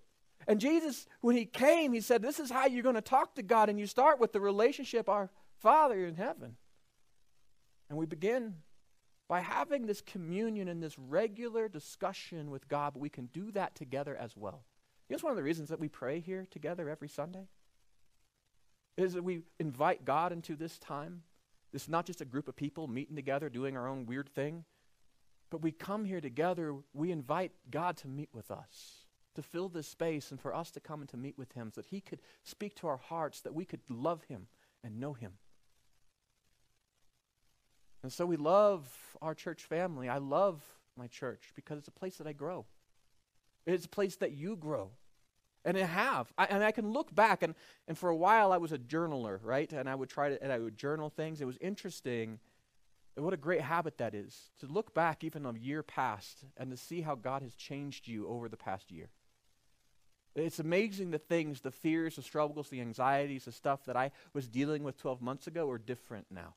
And 0.47 0.61
Jesus, 0.61 1.07
when 1.21 1.35
He 1.35 1.43
came, 1.43 1.91
He 1.91 2.01
said, 2.01 2.21
This 2.21 2.39
is 2.39 2.51
how 2.51 2.67
you're 2.67 2.83
going 2.83 2.93
to 2.93 3.01
talk 3.01 3.33
to 3.33 3.41
God. 3.41 3.67
And 3.67 3.79
you 3.79 3.87
start 3.87 4.19
with 4.19 4.31
the 4.31 4.39
relationship, 4.39 5.09
our 5.09 5.31
Father 5.57 6.05
in 6.05 6.13
heaven. 6.13 6.55
And 7.89 7.97
we 7.97 8.05
begin 8.05 8.57
by 9.27 9.39
having 9.39 9.87
this 9.87 10.01
communion 10.01 10.67
and 10.67 10.83
this 10.83 10.99
regular 10.99 11.67
discussion 11.67 12.51
with 12.51 12.67
God, 12.67 12.93
but 12.93 12.99
we 12.99 13.09
can 13.09 13.25
do 13.33 13.49
that 13.53 13.73
together 13.73 14.15
as 14.15 14.37
well. 14.37 14.63
You 15.09 15.13
know, 15.13 15.15
it's 15.15 15.23
one 15.23 15.31
of 15.31 15.37
the 15.37 15.41
reasons 15.41 15.69
that 15.69 15.79
we 15.79 15.87
pray 15.89 16.19
here 16.19 16.45
together 16.51 16.91
every 16.91 17.09
Sunday. 17.09 17.47
Is 18.97 19.13
that 19.13 19.23
we 19.23 19.41
invite 19.59 20.05
God 20.05 20.31
into 20.31 20.55
this 20.55 20.77
time. 20.77 21.23
This 21.73 21.81
is 21.81 21.89
not 21.89 22.05
just 22.05 22.21
a 22.21 22.25
group 22.25 22.47
of 22.47 22.55
people 22.55 22.87
meeting 22.87 23.15
together 23.15 23.49
doing 23.49 23.75
our 23.75 23.87
own 23.87 24.05
weird 24.05 24.29
thing, 24.29 24.63
but 25.49 25.61
we 25.61 25.71
come 25.71 26.05
here 26.05 26.21
together, 26.21 26.75
we 26.93 27.11
invite 27.11 27.51
God 27.69 27.97
to 27.97 28.07
meet 28.07 28.29
with 28.33 28.51
us, 28.51 29.05
to 29.35 29.41
fill 29.41 29.69
this 29.69 29.87
space 29.87 30.31
and 30.31 30.39
for 30.41 30.53
us 30.53 30.71
to 30.71 30.79
come 30.79 31.01
and 31.01 31.09
to 31.09 31.17
meet 31.17 31.37
with 31.37 31.53
him 31.53 31.71
so 31.73 31.81
that 31.81 31.87
he 31.87 32.01
could 32.01 32.21
speak 32.43 32.75
to 32.75 32.87
our 32.87 32.97
hearts, 32.97 33.41
that 33.41 33.53
we 33.53 33.65
could 33.65 33.81
love 33.89 34.23
him 34.23 34.47
and 34.83 34.99
know 34.99 35.13
him. 35.13 35.33
And 38.03 38.11
so 38.11 38.25
we 38.25 38.37
love 38.37 38.87
our 39.21 39.33
church 39.33 39.63
family. 39.63 40.07
I 40.07 40.17
love 40.17 40.61
my 40.95 41.07
church 41.07 41.51
because 41.55 41.79
it's 41.79 41.87
a 41.87 41.91
place 41.91 42.17
that 42.17 42.27
I 42.27 42.33
grow. 42.33 42.65
It's 43.65 43.85
a 43.85 43.89
place 43.89 44.15
that 44.17 44.31
you 44.31 44.55
grow. 44.55 44.91
And 45.65 45.77
I 45.77 45.81
have. 45.81 46.31
I, 46.37 46.45
and 46.45 46.63
I 46.63 46.71
can 46.71 46.91
look 46.91 47.13
back, 47.13 47.43
and, 47.43 47.53
and 47.87 47.97
for 47.97 48.09
a 48.09 48.15
while 48.15 48.53
I 48.53 48.57
was 48.57 48.71
a 48.71 48.77
journaler, 48.77 49.39
right? 49.43 49.71
And 49.73 49.89
I 49.89 49.95
would 49.95 50.07
try 50.09 50.29
to, 50.29 50.41
and 50.41 50.53
I 50.53 50.59
would 50.59 50.77
journal 50.77 51.09
things. 51.09 51.41
It 51.41 51.45
was 51.45 51.57
interesting. 51.57 52.39
And 53.17 53.25
what 53.25 53.33
a 53.33 53.37
great 53.37 53.61
habit 53.61 53.97
that 53.97 54.13
is 54.13 54.51
to 54.59 54.67
look 54.67 54.93
back 54.93 55.23
even 55.23 55.45
a 55.45 55.53
year 55.53 55.81
past 55.81 56.45
and 56.55 56.69
to 56.69 56.77
see 56.77 57.01
how 57.01 57.15
God 57.15 57.41
has 57.41 57.55
changed 57.55 58.07
you 58.07 58.27
over 58.27 58.47
the 58.47 58.55
past 58.55 58.91
year. 58.91 59.09
It's 60.35 60.59
amazing 60.59 61.09
the 61.09 61.17
things, 61.17 61.61
the 61.61 61.71
fears, 61.71 62.17
the 62.17 62.21
struggles, 62.21 62.69
the 62.69 62.79
anxieties, 62.79 63.45
the 63.45 63.51
stuff 63.51 63.83
that 63.85 63.97
I 63.97 64.11
was 64.33 64.47
dealing 64.47 64.83
with 64.83 64.99
12 64.99 65.19
months 65.19 65.47
ago 65.47 65.67
are 65.67 65.79
different 65.79 66.27
now 66.29 66.53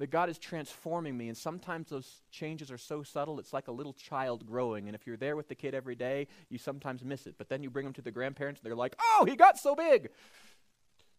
that 0.00 0.10
God 0.10 0.30
is 0.30 0.38
transforming 0.38 1.16
me. 1.16 1.28
And 1.28 1.36
sometimes 1.36 1.90
those 1.90 2.22
changes 2.30 2.70
are 2.70 2.78
so 2.78 3.02
subtle, 3.02 3.38
it's 3.38 3.52
like 3.52 3.68
a 3.68 3.72
little 3.72 3.92
child 3.92 4.46
growing. 4.46 4.88
And 4.88 4.94
if 4.94 5.06
you're 5.06 5.18
there 5.18 5.36
with 5.36 5.48
the 5.48 5.54
kid 5.54 5.74
every 5.74 5.94
day, 5.94 6.26
you 6.48 6.58
sometimes 6.58 7.04
miss 7.04 7.26
it. 7.26 7.36
But 7.36 7.48
then 7.50 7.62
you 7.62 7.70
bring 7.70 7.84
them 7.84 7.92
to 7.94 8.02
the 8.02 8.10
grandparents, 8.10 8.60
and 8.60 8.68
they're 8.68 8.76
like, 8.76 8.96
oh, 8.98 9.26
he 9.28 9.36
got 9.36 9.58
so 9.58 9.74
big. 9.74 10.08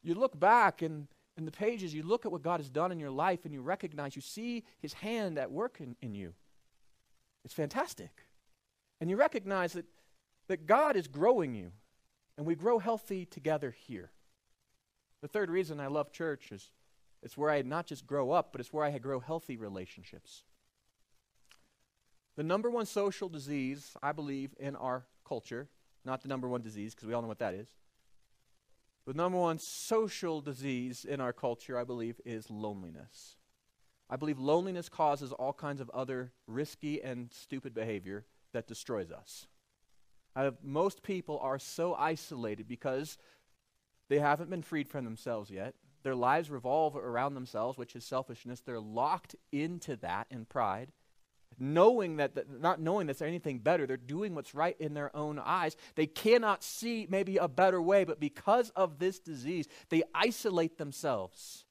You 0.02 0.16
look 0.16 0.40
back 0.40 0.82
and 0.82 1.08
in 1.42 1.46
the 1.46 1.52
pages, 1.52 1.92
you 1.92 2.04
look 2.04 2.24
at 2.24 2.32
what 2.32 2.44
God 2.44 2.60
has 2.60 2.70
done 2.70 2.92
in 2.92 3.00
your 3.00 3.10
life, 3.10 3.46
and 3.46 3.54
you 3.54 3.62
recognize, 3.62 4.16
you 4.16 4.22
see 4.22 4.64
his 4.80 4.94
hand 4.94 5.40
at 5.40 5.52
work 5.52 5.78
in, 5.80 5.96
in 6.00 6.14
you. 6.14 6.34
It's 7.44 7.54
fantastic. 7.54 8.12
And 9.00 9.10
you 9.10 9.18
recognize 9.18 9.74
that, 9.74 9.86
that 10.48 10.68
God 10.68 10.96
is 10.96 11.08
growing 11.08 11.56
you, 11.56 11.72
and 12.38 12.46
we 12.46 12.54
grow 12.54 12.78
healthy 12.78 13.26
together 13.26 13.72
here. 13.72 14.12
The 15.24 15.28
third 15.28 15.50
reason 15.50 15.80
I 15.80 15.88
love 15.88 16.12
church 16.12 16.52
is 16.52 16.70
it's 17.24 17.36
where 17.36 17.50
I 17.50 17.64
not 17.64 17.88
just 17.88 18.06
grow 18.06 18.30
up, 18.30 18.52
but 18.52 18.62
it's 18.62 18.72
where 18.72 18.86
I 18.86 18.96
grow 19.00 19.20
healthy 19.20 19.58
relationships. 19.58 20.44
The 22.36 22.44
number 22.44 22.70
one 22.70 22.86
social 22.86 23.30
disease, 23.30 23.94
I 24.04 24.12
believe, 24.12 24.54
in 24.60 24.76
our 24.76 25.06
culture, 25.28 25.70
not 26.06 26.22
the 26.22 26.28
number 26.28 26.48
one 26.48 26.62
disease, 26.62 26.94
because 26.94 27.08
we 27.08 27.16
all 27.16 27.24
know 27.24 27.28
what 27.28 27.40
that 27.40 27.56
is. 27.56 27.68
The 29.08 29.14
number 29.14 29.38
one 29.38 29.58
social 29.58 30.42
disease 30.42 31.06
in 31.06 31.20
our 31.20 31.34
culture, 31.34 31.78
I 31.78 31.84
believe, 31.84 32.22
is 32.26 32.50
loneliness. 32.50 33.38
I 34.10 34.16
believe 34.16 34.40
loneliness 34.40 34.90
causes 34.90 35.32
all 35.32 35.54
kinds 35.54 35.82
of 35.82 35.90
other 35.92 36.34
risky 36.46 37.02
and 37.02 37.32
stupid 37.32 37.74
behavior 37.74 38.26
that 38.54 38.68
destroys 38.68 39.12
us. 39.12 39.48
Uh, 40.36 40.52
most 40.62 41.02
people 41.02 41.40
are 41.40 41.60
so 41.60 41.96
isolated 41.96 42.68
because 42.68 43.18
they 44.10 44.20
haven't 44.20 44.50
been 44.50 44.62
freed 44.62 44.90
from 44.90 45.06
themselves 45.06 45.50
yet. 45.50 45.76
Their 46.04 46.16
lives 46.16 46.50
revolve 46.50 46.96
around 46.96 47.34
themselves, 47.34 47.78
which 47.78 47.96
is 47.96 48.04
selfishness. 48.04 48.62
They're 48.62 48.80
locked 48.80 49.36
into 49.52 49.96
that 49.98 50.28
in 50.30 50.46
pride. 50.46 50.92
Knowing 51.64 52.16
that, 52.18 52.34
that, 52.34 52.60
not 52.60 52.82
knowing 52.82 53.06
that 53.06 53.20
there's 53.20 53.30
anything 53.30 53.60
better, 53.60 53.86
they're 53.86 53.96
doing 53.96 54.34
what's 54.34 54.56
right 54.56 54.76
in 54.80 54.96
their 54.96 55.16
own 55.16 55.38
eyes. 55.38 55.78
They 55.94 56.08
cannot 56.08 56.64
see 56.64 57.06
maybe 57.08 57.38
a 57.38 57.48
better 57.48 57.80
way, 57.80 58.04
but 58.04 58.20
because 58.20 58.72
of 58.72 58.98
this 58.98 59.20
disease, 59.20 59.68
they 59.90 60.02
isolate 60.16 60.80
themselves. 60.80 61.66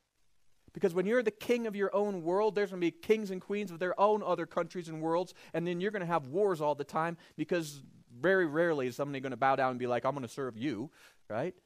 Because 0.73 0.95
when 0.95 1.07
you're 1.07 1.25
the 1.25 1.33
king 1.33 1.67
of 1.67 1.75
your 1.75 1.93
own 1.93 2.23
world, 2.23 2.55
there's 2.55 2.71
going 2.71 2.81
to 2.81 2.87
be 2.87 2.93
kings 2.93 3.33
and 3.33 3.41
queens 3.41 3.73
of 3.73 3.81
their 3.81 3.99
own 3.99 4.23
other 4.23 4.47
countries 4.47 4.89
and 4.89 5.03
worlds, 5.03 5.35
and 5.53 5.67
then 5.67 5.81
you're 5.81 5.91
going 5.91 6.01
to 6.01 6.07
have 6.07 6.29
wars 6.29 6.61
all 6.61 6.77
the 6.77 6.85
time 6.85 7.17
because 7.37 7.83
very 8.17 8.47
rarely 8.47 8.87
is 8.87 8.95
somebody 8.95 9.19
going 9.19 9.33
to 9.33 9.37
bow 9.37 9.57
down 9.57 9.71
and 9.71 9.81
be 9.81 9.89
like, 9.89 10.05
I'm 10.05 10.15
going 10.15 10.23
to 10.23 10.33
serve 10.33 10.57
you, 10.57 10.93
right? 11.29 11.57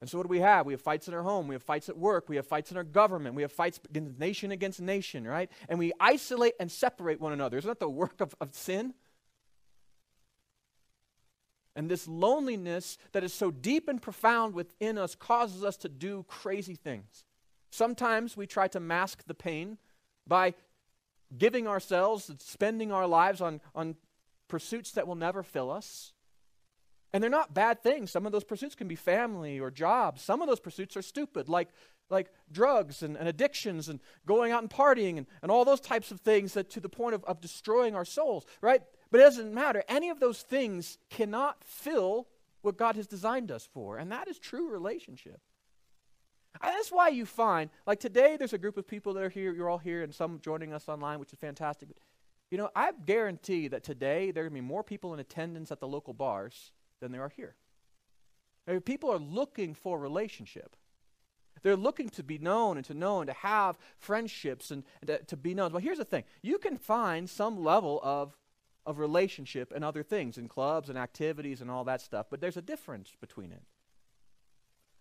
And 0.00 0.08
so, 0.08 0.16
what 0.16 0.24
do 0.24 0.30
we 0.30 0.40
have? 0.40 0.64
We 0.64 0.72
have 0.72 0.80
fights 0.80 1.08
in 1.08 1.14
our 1.14 1.22
home. 1.22 1.46
We 1.46 1.54
have 1.54 1.62
fights 1.62 1.88
at 1.88 1.98
work. 1.98 2.28
We 2.28 2.36
have 2.36 2.46
fights 2.46 2.70
in 2.70 2.76
our 2.76 2.84
government. 2.84 3.34
We 3.34 3.42
have 3.42 3.52
fights 3.52 3.78
against 3.88 4.18
nation 4.18 4.50
against 4.50 4.80
nation, 4.80 5.26
right? 5.26 5.50
And 5.68 5.78
we 5.78 5.92
isolate 6.00 6.54
and 6.58 6.72
separate 6.72 7.20
one 7.20 7.32
another. 7.32 7.58
Isn't 7.58 7.68
that 7.68 7.80
the 7.80 7.88
work 7.88 8.20
of, 8.20 8.34
of 8.40 8.54
sin? 8.54 8.94
And 11.76 11.88
this 11.88 12.08
loneliness 12.08 12.98
that 13.12 13.24
is 13.24 13.32
so 13.32 13.50
deep 13.50 13.88
and 13.88 14.00
profound 14.00 14.54
within 14.54 14.98
us 14.98 15.14
causes 15.14 15.62
us 15.62 15.76
to 15.78 15.88
do 15.88 16.24
crazy 16.28 16.74
things. 16.74 17.24
Sometimes 17.70 18.36
we 18.36 18.46
try 18.46 18.68
to 18.68 18.80
mask 18.80 19.24
the 19.26 19.34
pain 19.34 19.78
by 20.26 20.54
giving 21.36 21.68
ourselves, 21.68 22.30
spending 22.38 22.90
our 22.90 23.06
lives 23.06 23.40
on, 23.40 23.60
on 23.74 23.96
pursuits 24.48 24.92
that 24.92 25.06
will 25.06 25.14
never 25.14 25.42
fill 25.42 25.70
us. 25.70 26.12
And 27.12 27.22
they're 27.22 27.30
not 27.30 27.54
bad 27.54 27.82
things. 27.82 28.10
Some 28.10 28.24
of 28.24 28.32
those 28.32 28.44
pursuits 28.44 28.74
can 28.74 28.86
be 28.86 28.94
family 28.94 29.58
or 29.58 29.70
jobs. 29.70 30.22
Some 30.22 30.42
of 30.42 30.48
those 30.48 30.60
pursuits 30.60 30.96
are 30.96 31.02
stupid, 31.02 31.48
like, 31.48 31.68
like 32.08 32.30
drugs 32.52 33.02
and, 33.02 33.16
and 33.16 33.28
addictions 33.28 33.88
and 33.88 34.00
going 34.26 34.52
out 34.52 34.62
and 34.62 34.70
partying 34.70 35.18
and, 35.18 35.26
and 35.42 35.50
all 35.50 35.64
those 35.64 35.80
types 35.80 36.10
of 36.12 36.20
things 36.20 36.54
that 36.54 36.70
to 36.70 36.80
the 36.80 36.88
point 36.88 37.14
of, 37.14 37.24
of 37.24 37.40
destroying 37.40 37.94
our 37.96 38.04
souls, 38.04 38.46
right? 38.60 38.82
But 39.10 39.20
it 39.20 39.24
doesn't 39.24 39.52
matter. 39.52 39.82
Any 39.88 40.08
of 40.10 40.20
those 40.20 40.42
things 40.42 40.98
cannot 41.08 41.64
fill 41.64 42.28
what 42.62 42.76
God 42.76 42.96
has 42.96 43.06
designed 43.06 43.50
us 43.50 43.68
for. 43.72 43.98
And 43.98 44.12
that 44.12 44.28
is 44.28 44.38
true 44.38 44.70
relationship. 44.70 45.40
And 46.62 46.74
that's 46.74 46.90
why 46.90 47.08
you 47.08 47.26
find, 47.26 47.70
like 47.86 48.00
today, 48.00 48.36
there's 48.36 48.52
a 48.52 48.58
group 48.58 48.76
of 48.76 48.86
people 48.86 49.14
that 49.14 49.22
are 49.22 49.28
here. 49.28 49.52
You're 49.52 49.70
all 49.70 49.78
here, 49.78 50.02
and 50.02 50.14
some 50.14 50.40
joining 50.40 50.72
us 50.72 50.88
online, 50.88 51.18
which 51.20 51.32
is 51.32 51.38
fantastic. 51.38 51.88
But, 51.88 51.98
you 52.50 52.58
know, 52.58 52.70
I 52.74 52.92
guarantee 53.06 53.68
that 53.68 53.84
today 53.84 54.30
there 54.30 54.42
are 54.44 54.48
going 54.48 54.56
to 54.56 54.62
be 54.62 54.68
more 54.68 54.82
people 54.82 55.14
in 55.14 55.20
attendance 55.20 55.70
at 55.70 55.80
the 55.80 55.88
local 55.88 56.12
bars 56.12 56.72
than 57.00 57.12
there 57.12 57.22
are 57.22 57.32
here. 57.34 57.56
people 58.84 59.10
are 59.10 59.18
looking 59.18 59.74
for 59.74 59.98
relationship. 59.98 60.76
They're 61.62 61.76
looking 61.76 62.08
to 62.10 62.22
be 62.22 62.38
known 62.38 62.76
and 62.76 62.86
to 62.86 62.94
know 62.94 63.20
and 63.20 63.28
to 63.28 63.34
have 63.34 63.78
friendships 63.98 64.70
and, 64.70 64.84
and 65.00 65.08
to, 65.08 65.18
to, 65.24 65.36
be 65.36 65.54
known. 65.54 65.72
Well, 65.72 65.82
here's 65.82 65.98
the 65.98 66.04
thing 66.04 66.24
you 66.42 66.58
can 66.58 66.76
find 66.76 67.28
some 67.28 67.62
level 67.62 68.00
of, 68.02 68.36
of 68.86 68.98
relationship 68.98 69.72
and 69.74 69.84
other 69.84 70.02
things 70.02 70.38
in 70.38 70.48
clubs 70.48 70.88
and 70.88 70.96
activities 70.96 71.60
and 71.60 71.70
all 71.70 71.84
that 71.84 72.00
stuff, 72.00 72.26
but 72.30 72.40
there's 72.40 72.56
a 72.56 72.62
difference 72.62 73.12
between 73.20 73.52
it. 73.52 73.62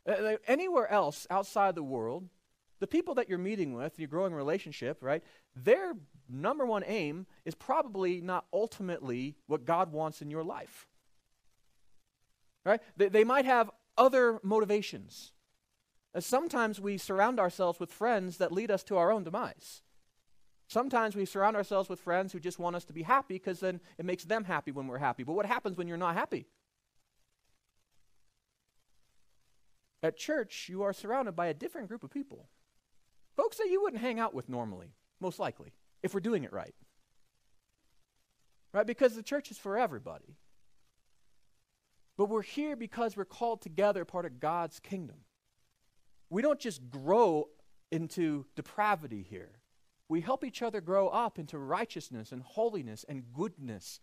Uh, 0.08 0.38
anywhere 0.48 0.90
else 0.92 1.28
outside 1.30 1.76
the 1.76 1.84
world, 1.84 2.28
the 2.80 2.88
people 2.88 3.16
that 3.16 3.30
you're 3.30 3.38
meeting 3.38 3.74
with, 3.74 4.00
your 4.00 4.08
growing 4.08 4.34
relationship, 4.34 4.98
right, 5.02 5.24
their 5.56 5.94
number 6.30 6.66
one 6.66 6.84
aim 6.86 7.26
is 7.46 7.56
probably 7.56 8.22
not 8.22 8.46
ultimately 8.54 9.36
what 9.48 9.66
God 9.66 9.92
wants 9.92 10.22
in 10.22 10.32
your 10.32 10.44
life. 10.44 10.88
Right? 12.70 12.82
They, 12.98 13.10
they 13.10 13.24
might 13.24 13.46
have 13.46 13.72
other 13.98 14.40
motivations. 14.44 15.32
As 16.14 16.24
sometimes 16.24 16.80
we 16.80 17.00
surround 17.00 17.40
ourselves 17.40 17.80
with 17.80 17.92
friends 17.92 18.38
that 18.38 18.52
lead 18.52 18.70
us 18.70 18.84
to 18.84 18.98
our 18.98 19.12
own 19.12 19.24
demise. 19.24 19.82
Sometimes 20.68 21.16
we 21.16 21.26
surround 21.26 21.56
ourselves 21.56 21.90
with 21.90 22.00
friends 22.00 22.32
who 22.32 22.40
just 22.40 22.60
want 22.60 22.76
us 22.76 22.86
to 22.86 22.94
be 22.94 23.02
happy 23.02 23.36
because 23.36 23.60
then 23.60 23.80
it 23.98 24.06
makes 24.06 24.24
them 24.24 24.44
happy 24.44 24.72
when 24.72 24.86
we're 24.86 25.00
happy. 25.00 25.24
But 25.24 25.34
what 25.34 25.48
happens 25.48 25.78
when 25.78 25.88
you're 25.88 25.98
not 25.98 26.14
happy? 26.14 26.46
At 30.04 30.16
church, 30.16 30.68
you 30.70 30.84
are 30.84 30.94
surrounded 30.94 31.36
by 31.36 31.48
a 31.48 31.56
different 31.56 31.88
group 31.88 32.04
of 32.04 32.12
people. 32.12 32.50
Folks 33.36 33.58
that 33.58 33.70
you 33.72 33.82
wouldn't 33.82 34.04
hang 34.04 34.20
out 34.20 34.36
with 34.36 34.48
normally, 34.48 34.94
most 35.20 35.40
likely, 35.40 35.74
if 36.04 36.14
we're 36.14 36.20
doing 36.20 36.44
it 36.44 36.54
right. 36.54 36.76
Right? 38.72 38.86
Because 38.86 39.16
the 39.16 39.24
church 39.24 39.50
is 39.50 39.58
for 39.58 39.76
everybody. 39.76 40.38
But 42.20 42.28
we're 42.28 42.42
here 42.42 42.76
because 42.76 43.16
we're 43.16 43.24
called 43.24 43.62
together, 43.62 44.04
part 44.04 44.26
of 44.26 44.42
God's 44.42 44.82
kingdom. 44.82 45.20
We 46.30 46.42
don't 46.42 46.60
just 46.60 46.90
grow 46.90 47.48
into 47.94 48.46
depravity 48.58 49.26
here. 49.30 49.62
We 50.10 50.20
help 50.20 50.44
each 50.44 50.62
other 50.62 50.82
grow 50.82 51.08
up 51.08 51.40
into 51.40 51.58
righteousness 51.58 52.34
and 52.34 52.42
holiness 52.42 53.06
and 53.08 53.32
goodness. 53.32 54.02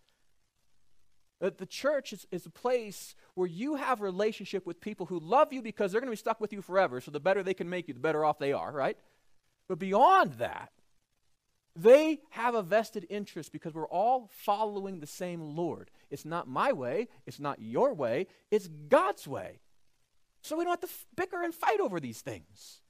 That 1.41 1.59
the 1.59 1.67
church 1.67 2.11
is, 2.11 2.25
is 2.31 2.47
a 2.47 2.49
place 2.49 3.13
where 3.35 3.47
you 3.47 3.75
have 3.75 4.01
relationship 4.01 4.65
with 4.65 4.81
people 4.81 5.05
who 5.05 5.19
love 5.19 5.53
you 5.53 5.61
because 5.61 5.91
they're 5.91 6.01
going 6.01 6.09
to 6.09 6.11
be 6.11 6.17
stuck 6.17 6.41
with 6.41 6.51
you 6.51 6.63
forever. 6.63 6.99
So 6.99 7.11
the 7.11 7.19
better 7.19 7.43
they 7.43 7.53
can 7.53 7.69
make 7.69 7.87
you, 7.87 7.93
the 7.93 7.99
better 7.99 8.25
off 8.25 8.39
they 8.39 8.51
are, 8.51 8.71
right? 8.71 8.97
But 9.67 9.77
beyond 9.77 10.33
that, 10.39 10.71
they 11.75 12.21
have 12.31 12.55
a 12.55 12.63
vested 12.63 13.05
interest 13.11 13.51
because 13.51 13.75
we're 13.75 13.87
all 13.87 14.31
following 14.33 15.01
the 15.01 15.05
same 15.05 15.39
Lord. 15.55 15.91
It's 16.09 16.25
not 16.25 16.47
my 16.47 16.71
way, 16.71 17.09
it's 17.25 17.39
not 17.39 17.61
your 17.61 17.93
way, 17.93 18.27
it's 18.49 18.67
God's 18.67 19.27
way. 19.27 19.59
So 20.41 20.57
we 20.57 20.63
don't 20.63 20.71
have 20.71 20.81
to 20.81 20.87
f- 20.87 21.05
bicker 21.15 21.43
and 21.43 21.53
fight 21.53 21.79
over 21.79 21.99
these 21.99 22.21
things. 22.21 22.81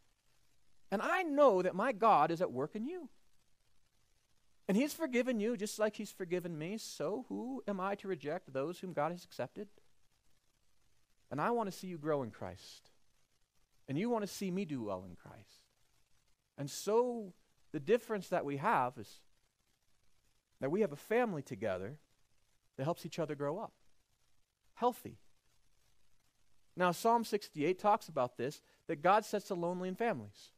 And 0.91 1.01
I 1.01 1.23
know 1.23 1.62
that 1.62 1.75
my 1.75 1.91
God 1.91 2.32
is 2.32 2.41
at 2.41 2.51
work 2.51 2.75
in 2.75 2.86
you. 2.86 3.10
And 4.67 4.77
He's 4.77 4.93
forgiven 4.93 5.39
you 5.39 5.58
just 5.58 5.80
like 5.80 5.95
He's 5.95 6.12
forgiven 6.12 6.58
me. 6.58 6.77
So 6.77 7.25
who 7.30 7.63
am 7.67 7.80
I 7.80 7.95
to 7.95 8.08
reject 8.08 8.53
those 8.53 8.80
whom 8.80 8.93
God 8.93 9.12
has 9.12 9.23
accepted? 9.23 9.67
And 11.32 11.41
I 11.41 11.51
want 11.51 11.71
to 11.71 11.77
see 11.77 11.88
you 11.88 11.97
grow 11.97 12.23
in 12.23 12.32
Christ. 12.32 12.89
And 13.89 13.97
you 13.97 14.10
want 14.10 14.25
to 14.25 14.32
see 14.32 14.51
me 14.51 14.65
do 14.65 14.84
well 14.84 15.06
in 15.08 15.15
Christ. 15.15 15.71
And 16.58 16.69
so 16.69 17.34
the 17.71 17.80
difference 17.80 18.30
that 18.30 18.45
we 18.45 18.58
have 18.58 18.97
is 18.97 19.21
that 20.60 20.71
we 20.71 20.82
have 20.82 20.91
a 20.91 20.97
family 20.97 21.41
together 21.41 21.97
that 22.77 22.83
helps 22.83 23.05
each 23.05 23.19
other 23.19 23.35
grow 23.35 23.57
up. 23.57 23.73
healthy. 24.75 25.17
Now, 26.75 26.91
Psalm 26.91 27.23
68 27.23 27.79
talks 27.79 28.07
about 28.07 28.37
this 28.37 28.61
that 28.87 29.01
God 29.01 29.25
sets 29.25 29.47
the 29.47 29.55
lonely 29.55 29.89
in 29.89 29.95
families. 29.95 30.51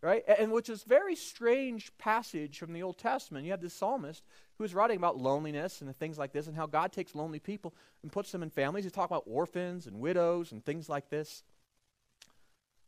Right? 0.00 0.24
And, 0.26 0.50
which 0.50 0.68
is 0.68 0.84
a 0.84 0.88
very 0.88 1.14
strange 1.14 1.96
passage 1.96 2.58
from 2.58 2.72
the 2.72 2.82
Old 2.82 2.98
Testament. 2.98 3.44
You 3.44 3.52
have 3.52 3.60
this 3.60 3.74
psalmist 3.74 4.24
who 4.58 4.64
is 4.64 4.74
writing 4.74 4.96
about 4.96 5.16
loneliness 5.16 5.80
and 5.80 5.96
things 5.96 6.18
like 6.18 6.32
this 6.32 6.48
and 6.48 6.56
how 6.56 6.66
God 6.66 6.92
takes 6.92 7.14
lonely 7.14 7.38
people 7.38 7.72
and 8.02 8.10
puts 8.10 8.32
them 8.32 8.42
in 8.42 8.50
families. 8.50 8.84
He's 8.84 8.92
talking 8.92 9.14
about 9.14 9.24
orphans 9.26 9.86
and 9.86 10.00
widows 10.00 10.50
and 10.50 10.64
things 10.64 10.88
like 10.88 11.08
this. 11.08 11.44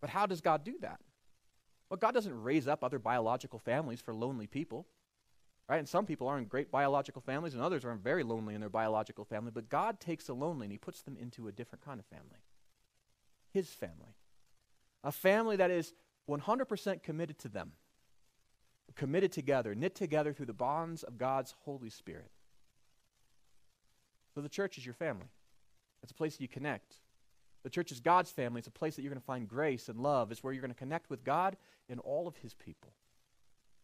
But 0.01 0.11
how 0.11 0.27
does 0.27 0.41
God 0.41 0.65
do 0.65 0.75
that? 0.81 1.01
Well, 1.89 1.99
God 1.99 2.15
doesn't 2.15 2.43
raise 2.43 2.67
up 2.67 2.83
other 2.83 2.99
biological 2.99 3.61
families 3.61 4.01
for 4.01 4.13
lonely 4.13 4.49
people. 4.49 4.87
Right? 5.69 5.79
And 5.79 5.89
some 5.89 6.05
people 6.05 6.29
are 6.29 6.39
in 6.39 6.45
great 6.45 6.71
biological 6.71 7.23
families, 7.23 7.55
and 7.55 7.63
others 7.63 7.85
are 7.85 7.95
very 7.95 8.23
lonely 8.23 8.55
in 8.55 8.61
their 8.61 8.69
biological 8.69 9.25
family. 9.25 9.51
But 9.55 9.71
God 9.71 9.99
takes 9.99 10.27
the 10.27 10.35
lonely 10.35 10.67
and 10.67 10.73
He 10.73 10.79
puts 10.79 11.03
them 11.03 11.17
into 11.19 11.49
a 11.49 11.53
different 11.53 11.85
kind 11.85 11.99
of 11.99 12.07
family 12.07 12.43
His 13.53 13.71
family. 13.71 14.15
A 15.03 15.13
family 15.13 15.57
that 15.57 15.71
is 15.71 15.95
100% 16.29 17.03
committed 17.03 17.39
to 17.41 17.49
them, 17.49 17.73
committed 18.95 19.33
together, 19.33 19.75
knit 19.75 19.95
together 19.95 20.33
through 20.33 20.47
the 20.47 20.53
bonds 20.53 21.03
of 21.03 21.19
God's 21.19 21.55
Holy 21.65 21.91
Spirit. 21.91 22.31
So 24.35 24.41
the 24.41 24.49
church 24.49 24.79
is 24.79 24.85
your 24.85 24.95
family, 24.95 25.29
it's 26.03 26.13
a 26.13 26.15
place 26.15 26.37
that 26.37 26.43
you 26.43 26.49
connect. 26.49 26.97
The 27.63 27.71
church 27.71 27.91
is 27.91 28.01
God's 28.01 28.31
family. 28.31 28.59
It's 28.59 28.69
a 28.69 28.71
place 28.71 28.95
that 28.95 29.01
you're 29.01 29.11
going 29.11 29.21
to 29.23 29.25
find 29.25 29.49
grace 29.49 29.89
and 29.89 29.99
love. 29.99 30.31
It's 30.31 30.45
where 30.45 30.53
you're 30.53 30.61
going 30.61 30.71
to 30.71 30.79
connect 30.79 31.09
with 31.09 31.25
God 31.25 31.57
and 31.89 31.99
all 32.01 32.29
of 32.29 32.37
His 32.37 32.53
people. 32.53 32.93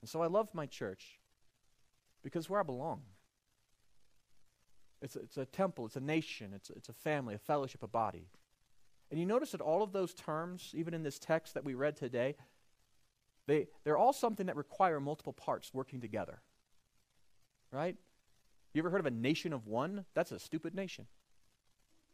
And 0.02 0.08
so 0.10 0.22
I 0.22 0.26
love 0.26 0.50
my 0.52 0.66
church 0.66 1.18
because 2.22 2.48
where 2.48 2.60
I 2.60 2.62
belong. 2.62 3.02
It's 5.02 5.16
a, 5.16 5.20
it's 5.20 5.36
a 5.38 5.46
temple, 5.46 5.86
it's 5.86 5.96
a 5.96 6.00
nation, 6.00 6.52
it's, 6.54 6.70
it's 6.70 6.88
a 6.88 6.92
family, 6.92 7.34
a 7.34 7.38
fellowship, 7.38 7.82
a 7.82 7.88
body. 7.88 8.28
And 9.10 9.18
you 9.18 9.26
notice 9.26 9.52
that 9.52 9.60
all 9.60 9.82
of 9.82 9.92
those 9.92 10.14
terms, 10.14 10.72
even 10.74 10.94
in 10.94 11.02
this 11.02 11.18
text 11.18 11.54
that 11.54 11.64
we 11.64 11.74
read 11.74 11.96
today, 11.96 12.36
they, 13.46 13.66
they're 13.82 13.96
all 13.96 14.12
something 14.12 14.46
that 14.46 14.56
require 14.56 15.00
multiple 15.00 15.32
parts 15.32 15.72
working 15.72 16.00
together. 16.00 16.40
Right? 17.72 17.96
You 18.74 18.82
ever 18.82 18.90
heard 18.90 19.00
of 19.00 19.06
a 19.06 19.10
nation 19.10 19.52
of 19.52 19.66
one? 19.66 20.04
That's 20.14 20.32
a 20.32 20.38
stupid 20.38 20.74
nation. 20.74 21.06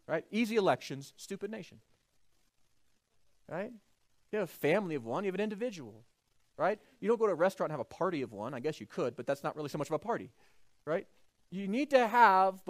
Right? 0.06 0.24
Easy 0.30 0.56
elections, 0.56 1.12
stupid 1.16 1.50
nation. 1.50 1.80
Right? 3.48 3.72
You 4.32 4.38
have 4.38 4.48
a 4.48 4.52
family 4.52 4.94
of 4.94 5.04
one, 5.04 5.24
you 5.24 5.28
have 5.28 5.34
an 5.34 5.40
individual 5.40 6.04
right? 6.56 6.78
You 7.00 7.08
don't 7.08 7.18
go 7.18 7.26
to 7.26 7.32
a 7.32 7.36
restaurant 7.36 7.70
and 7.70 7.78
have 7.78 7.80
a 7.80 7.94
party 7.94 8.22
of 8.22 8.32
one. 8.32 8.54
I 8.54 8.60
guess 8.60 8.80
you 8.80 8.86
could, 8.86 9.16
but 9.16 9.26
that's 9.26 9.42
not 9.42 9.56
really 9.56 9.68
so 9.68 9.78
much 9.78 9.88
of 9.88 9.94
a 9.94 9.98
party, 9.98 10.30
right? 10.84 11.06
You 11.50 11.68
need 11.68 11.90
to 11.90 12.06
have 12.06 12.60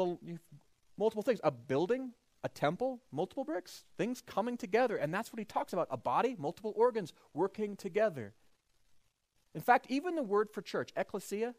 multiple 0.98 1.22
things 1.22 1.40
a 1.44 1.50
building, 1.50 2.12
a 2.42 2.48
temple, 2.48 3.00
multiple 3.10 3.44
bricks, 3.44 3.84
things 3.96 4.20
coming 4.20 4.56
together. 4.56 4.96
And 4.96 5.12
that's 5.12 5.32
what 5.32 5.38
he 5.38 5.44
talks 5.44 5.72
about 5.72 5.88
a 5.90 5.96
body, 5.96 6.36
multiple 6.38 6.72
organs 6.76 7.12
working 7.34 7.76
together. 7.76 8.34
In 9.54 9.60
fact, 9.60 9.86
even 9.88 10.16
the 10.16 10.22
word 10.22 10.50
for 10.50 10.60
church, 10.60 10.90
ecclesia, 10.96 11.54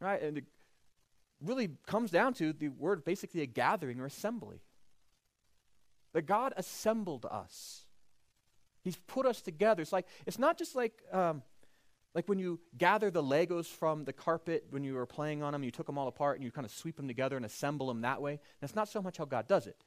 right, 0.00 0.20
and 0.20 0.38
it 0.38 0.44
really 1.40 1.70
comes 1.86 2.10
down 2.10 2.34
to 2.34 2.52
the 2.52 2.68
word 2.68 3.04
basically 3.04 3.42
a 3.42 3.46
gathering 3.46 4.00
or 4.00 4.06
assembly. 4.06 4.62
That 6.14 6.26
God 6.26 6.52
assembled 6.56 7.24
us. 7.30 7.81
He's 8.82 8.96
put 8.96 9.26
us 9.26 9.40
together. 9.40 9.82
It's 9.82 9.92
like 9.92 10.06
it's 10.26 10.38
not 10.38 10.58
just 10.58 10.74
like 10.74 11.02
um, 11.12 11.42
like 12.14 12.28
when 12.28 12.38
you 12.38 12.60
gather 12.76 13.10
the 13.10 13.22
Legos 13.22 13.66
from 13.66 14.04
the 14.04 14.12
carpet 14.12 14.66
when 14.70 14.84
you 14.84 14.94
were 14.94 15.06
playing 15.06 15.42
on 15.42 15.52
them, 15.52 15.64
you 15.64 15.70
took 15.70 15.86
them 15.86 15.96
all 15.96 16.08
apart 16.08 16.36
and 16.36 16.44
you 16.44 16.50
kind 16.50 16.66
of 16.66 16.72
sweep 16.72 16.96
them 16.96 17.08
together 17.08 17.36
and 17.36 17.46
assemble 17.46 17.86
them 17.86 18.02
that 18.02 18.20
way. 18.20 18.40
That's 18.60 18.74
not 18.74 18.88
so 18.88 19.00
much 19.00 19.16
how 19.16 19.24
God 19.24 19.48
does 19.48 19.66
it. 19.66 19.84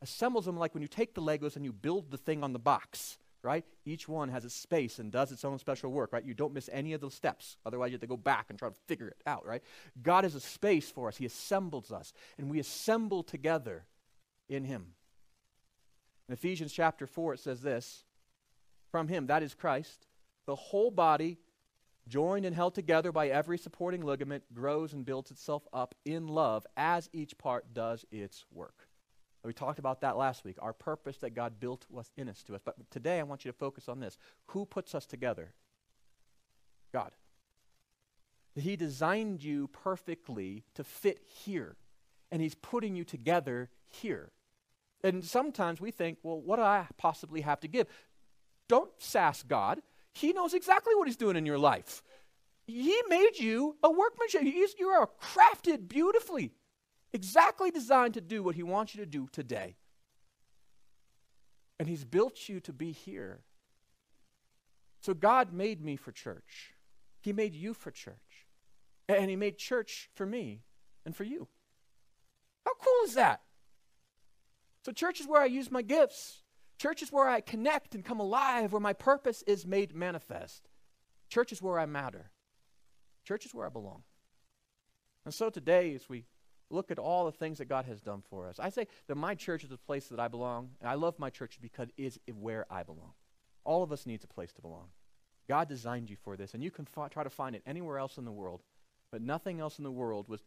Assembles 0.00 0.46
them 0.46 0.56
like 0.56 0.74
when 0.74 0.82
you 0.82 0.88
take 0.88 1.14
the 1.14 1.20
Legos 1.20 1.56
and 1.56 1.64
you 1.64 1.72
build 1.72 2.10
the 2.10 2.16
thing 2.16 2.42
on 2.42 2.52
the 2.52 2.58
box, 2.58 3.18
right? 3.42 3.64
Each 3.84 4.08
one 4.08 4.28
has 4.30 4.44
a 4.44 4.50
space 4.50 4.98
and 4.98 5.12
does 5.12 5.32
its 5.32 5.44
own 5.44 5.58
special 5.58 5.90
work, 5.90 6.12
right? 6.12 6.24
You 6.24 6.34
don't 6.34 6.54
miss 6.54 6.70
any 6.72 6.92
of 6.92 7.00
the 7.00 7.10
steps. 7.10 7.56
Otherwise, 7.66 7.90
you 7.90 7.94
have 7.94 8.02
to 8.02 8.06
go 8.06 8.16
back 8.16 8.46
and 8.48 8.58
try 8.58 8.68
to 8.68 8.74
figure 8.86 9.08
it 9.08 9.20
out, 9.26 9.44
right? 9.44 9.62
God 10.00 10.24
is 10.24 10.34
a 10.34 10.40
space 10.40 10.88
for 10.90 11.08
us. 11.08 11.16
He 11.16 11.26
assembles 11.26 11.90
us, 11.90 12.12
and 12.38 12.48
we 12.48 12.60
assemble 12.60 13.22
together 13.22 13.84
in 14.48 14.64
Him. 14.64 14.94
In 16.28 16.32
Ephesians 16.32 16.72
chapter 16.72 17.06
4, 17.06 17.34
it 17.34 17.40
says 17.40 17.60
this 17.60 18.04
from 18.90 19.08
him, 19.08 19.26
that 19.26 19.42
is 19.42 19.54
Christ, 19.54 20.06
the 20.46 20.54
whole 20.56 20.90
body, 20.90 21.38
joined 22.08 22.46
and 22.46 22.54
held 22.54 22.74
together 22.74 23.12
by 23.12 23.28
every 23.28 23.58
supporting 23.58 24.00
ligament, 24.02 24.42
grows 24.54 24.92
and 24.92 25.04
builds 25.04 25.30
itself 25.30 25.66
up 25.72 25.94
in 26.04 26.26
love 26.26 26.66
as 26.76 27.08
each 27.12 27.36
part 27.38 27.74
does 27.74 28.04
its 28.10 28.44
work. 28.52 28.88
We 29.44 29.52
talked 29.52 29.78
about 29.78 30.00
that 30.00 30.16
last 30.16 30.44
week, 30.44 30.56
our 30.60 30.72
purpose 30.72 31.18
that 31.18 31.34
God 31.34 31.60
built 31.60 31.86
was 31.88 32.10
in 32.16 32.28
us 32.28 32.42
to 32.44 32.54
us. 32.54 32.60
But 32.64 32.76
today 32.90 33.20
I 33.20 33.22
want 33.22 33.44
you 33.44 33.52
to 33.52 33.56
focus 33.56 33.88
on 33.88 34.00
this. 34.00 34.18
Who 34.48 34.66
puts 34.66 34.94
us 34.94 35.06
together? 35.06 35.54
God. 36.92 37.12
He 38.54 38.74
designed 38.76 39.44
you 39.44 39.68
perfectly 39.68 40.64
to 40.74 40.82
fit 40.82 41.22
here, 41.24 41.76
and 42.32 42.42
He's 42.42 42.56
putting 42.56 42.96
you 42.96 43.04
together 43.04 43.70
here. 43.86 44.32
And 45.04 45.24
sometimes 45.24 45.80
we 45.80 45.92
think, 45.92 46.18
well, 46.22 46.40
what 46.40 46.56
do 46.56 46.62
I 46.62 46.86
possibly 46.96 47.42
have 47.42 47.60
to 47.60 47.68
give? 47.68 47.86
Don't 48.68 48.90
sass 48.98 49.42
God. 49.42 49.80
He 50.14 50.32
knows 50.32 50.54
exactly 50.54 50.94
what 50.94 51.08
He's 51.08 51.16
doing 51.16 51.36
in 51.36 51.46
your 51.46 51.58
life. 51.58 52.02
He 52.66 53.00
made 53.08 53.38
you 53.38 53.76
a 53.82 53.90
workmanship. 53.90 54.42
You 54.44 54.88
are 54.88 55.08
crafted 55.20 55.88
beautifully, 55.88 56.52
exactly 57.12 57.70
designed 57.70 58.14
to 58.14 58.20
do 58.20 58.42
what 58.42 58.54
He 58.54 58.62
wants 58.62 58.94
you 58.94 59.00
to 59.04 59.10
do 59.10 59.28
today. 59.32 59.76
And 61.78 61.88
He's 61.88 62.04
built 62.04 62.48
you 62.48 62.60
to 62.60 62.72
be 62.72 62.92
here. 62.92 63.40
So 65.00 65.14
God 65.14 65.52
made 65.52 65.82
me 65.82 65.96
for 65.96 66.12
church. 66.12 66.74
He 67.20 67.32
made 67.32 67.54
you 67.54 67.72
for 67.72 67.90
church. 67.90 68.46
And 69.08 69.30
He 69.30 69.36
made 69.36 69.56
church 69.56 70.10
for 70.14 70.26
me 70.26 70.62
and 71.06 71.16
for 71.16 71.24
you. 71.24 71.48
How 72.66 72.72
cool 72.74 73.06
is 73.06 73.14
that? 73.14 73.40
So, 74.84 74.92
church 74.92 75.20
is 75.20 75.26
where 75.26 75.40
I 75.40 75.46
use 75.46 75.70
my 75.70 75.82
gifts. 75.82 76.42
Church 76.78 77.02
is 77.02 77.10
where 77.10 77.28
I 77.28 77.40
connect 77.40 77.94
and 77.94 78.04
come 78.04 78.20
alive, 78.20 78.72
where 78.72 78.80
my 78.80 78.92
purpose 78.92 79.42
is 79.46 79.66
made 79.66 79.94
manifest. 79.94 80.68
Church 81.28 81.52
is 81.52 81.60
where 81.60 81.78
I 81.78 81.86
matter. 81.86 82.30
Church 83.24 83.44
is 83.44 83.52
where 83.52 83.66
I 83.66 83.70
belong. 83.70 84.04
And 85.24 85.34
so 85.34 85.50
today, 85.50 85.94
as 85.94 86.08
we 86.08 86.24
look 86.70 86.90
at 86.90 86.98
all 86.98 87.26
the 87.26 87.32
things 87.32 87.58
that 87.58 87.66
God 87.66 87.84
has 87.86 88.00
done 88.00 88.22
for 88.30 88.48
us, 88.48 88.60
I 88.60 88.70
say 88.70 88.86
that 89.08 89.16
my 89.16 89.34
church 89.34 89.64
is 89.64 89.70
the 89.70 89.76
place 89.76 90.06
that 90.08 90.20
I 90.20 90.28
belong. 90.28 90.70
And 90.80 90.88
I 90.88 90.94
love 90.94 91.18
my 91.18 91.30
church 91.30 91.58
because 91.60 91.88
it 91.96 92.02
is 92.02 92.18
where 92.32 92.64
I 92.70 92.84
belong. 92.84 93.12
All 93.64 93.82
of 93.82 93.92
us 93.92 94.06
needs 94.06 94.24
a 94.24 94.28
place 94.28 94.52
to 94.52 94.62
belong. 94.62 94.88
God 95.48 95.68
designed 95.68 96.10
you 96.10 96.16
for 96.16 96.36
this, 96.36 96.54
and 96.54 96.62
you 96.62 96.70
can 96.70 96.86
f- 96.96 97.10
try 97.10 97.24
to 97.24 97.30
find 97.30 97.56
it 97.56 97.62
anywhere 97.66 97.98
else 97.98 98.18
in 98.18 98.24
the 98.24 98.32
world, 98.32 98.62
but 99.10 99.22
nothing 99.22 99.60
else 99.60 99.78
in 99.78 99.84
the 99.84 99.90
world 99.90 100.28
was, 100.28 100.42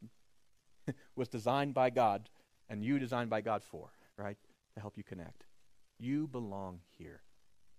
was 1.15 1.27
designed 1.27 1.73
by 1.73 1.89
God 1.89 2.29
and 2.69 2.83
you 2.85 2.99
designed 2.99 3.29
by 3.29 3.41
God 3.41 3.63
for, 3.63 3.89
right? 4.17 4.37
To 4.75 4.79
help 4.79 4.97
you 4.97 5.03
connect. 5.03 5.45
You 6.01 6.27
belong 6.27 6.79
here. 6.97 7.21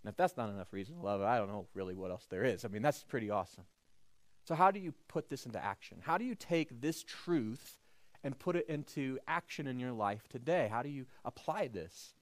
And 0.03 0.09
if 0.09 0.17
that's 0.17 0.37
not 0.37 0.49
enough 0.49 0.71
reason 0.71 0.95
to 0.95 1.01
love 1.01 1.21
it, 1.21 1.25
I 1.25 1.37
don't 1.37 1.49
know 1.49 1.67
really 1.73 1.95
what 1.95 2.09
else 2.09 2.25
there 2.29 2.43
is. 2.43 2.63
I 2.65 2.69
mean, 2.69 2.81
that's 2.81 3.03
pretty 3.03 3.29
awesome. 3.29 3.65
So, 4.45 4.55
how 4.55 4.71
do 4.71 4.79
you 4.79 4.93
put 5.07 5.29
this 5.29 5.45
into 5.45 5.63
action? 5.63 5.99
How 6.01 6.17
do 6.17 6.25
you 6.25 6.35
take 6.35 6.81
this 6.81 7.03
truth 7.03 7.77
and 8.23 8.37
put 8.37 8.55
it 8.55 8.67
into 8.67 9.19
action 9.27 9.67
in 9.67 9.79
your 9.79 9.91
life 9.91 10.27
today? 10.29 10.69
How 10.71 10.83
do 10.83 10.89
you 10.89 11.05
apply 11.23 11.67
this? 11.67 12.13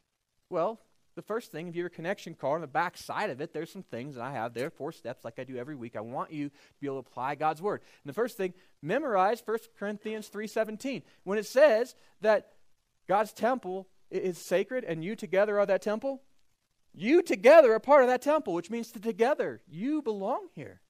Well, 0.50 0.82
the 1.16 1.22
first 1.22 1.52
thing, 1.52 1.68
if 1.68 1.76
you 1.76 1.84
have 1.84 1.92
a 1.92 1.96
connection 1.96 2.36
card 2.36 2.56
on 2.56 2.62
the 2.62 2.68
back 2.68 2.98
side 2.98 3.30
of 3.30 3.42
it, 3.42 3.54
there's 3.54 3.72
some 3.72 3.84
things 3.84 4.16
that 4.16 4.24
I 4.24 4.32
have 4.32 4.54
there, 4.54 4.70
four 4.70 4.92
steps 4.92 5.26
like 5.26 5.40
I 5.40 5.44
do 5.44 5.58
every 5.58 5.76
week. 5.76 5.96
I 5.96 6.02
want 6.02 6.32
you 6.32 6.50
to 6.50 6.56
be 6.80 6.88
able 6.88 7.02
to 7.02 7.10
apply 7.10 7.36
God's 7.36 7.62
word. 7.62 7.82
And 8.04 8.10
the 8.10 8.14
first 8.14 8.38
thing, 8.38 8.54
memorize 8.82 9.42
1 9.44 9.58
Corinthians 9.78 10.30
3:17. 10.30 11.04
When 11.24 11.38
it 11.38 11.46
says 11.46 11.96
that 12.22 12.54
God's 13.08 13.34
temple 13.34 13.88
is 14.12 14.38
sacred 14.38 14.84
and 14.84 15.04
you 15.04 15.16
together 15.16 15.60
are 15.60 15.66
that 15.66 15.82
temple, 15.82 16.22
you 16.94 17.22
together 17.22 17.74
are 17.74 17.80
part 17.80 18.04
of 18.04 18.10
that 18.10 18.22
temple, 18.22 18.54
which 18.54 18.70
means 18.70 18.92
to 18.92 19.00
together 19.00 19.62
you 19.68 20.02
belong 20.02 20.48
here. 20.54 20.82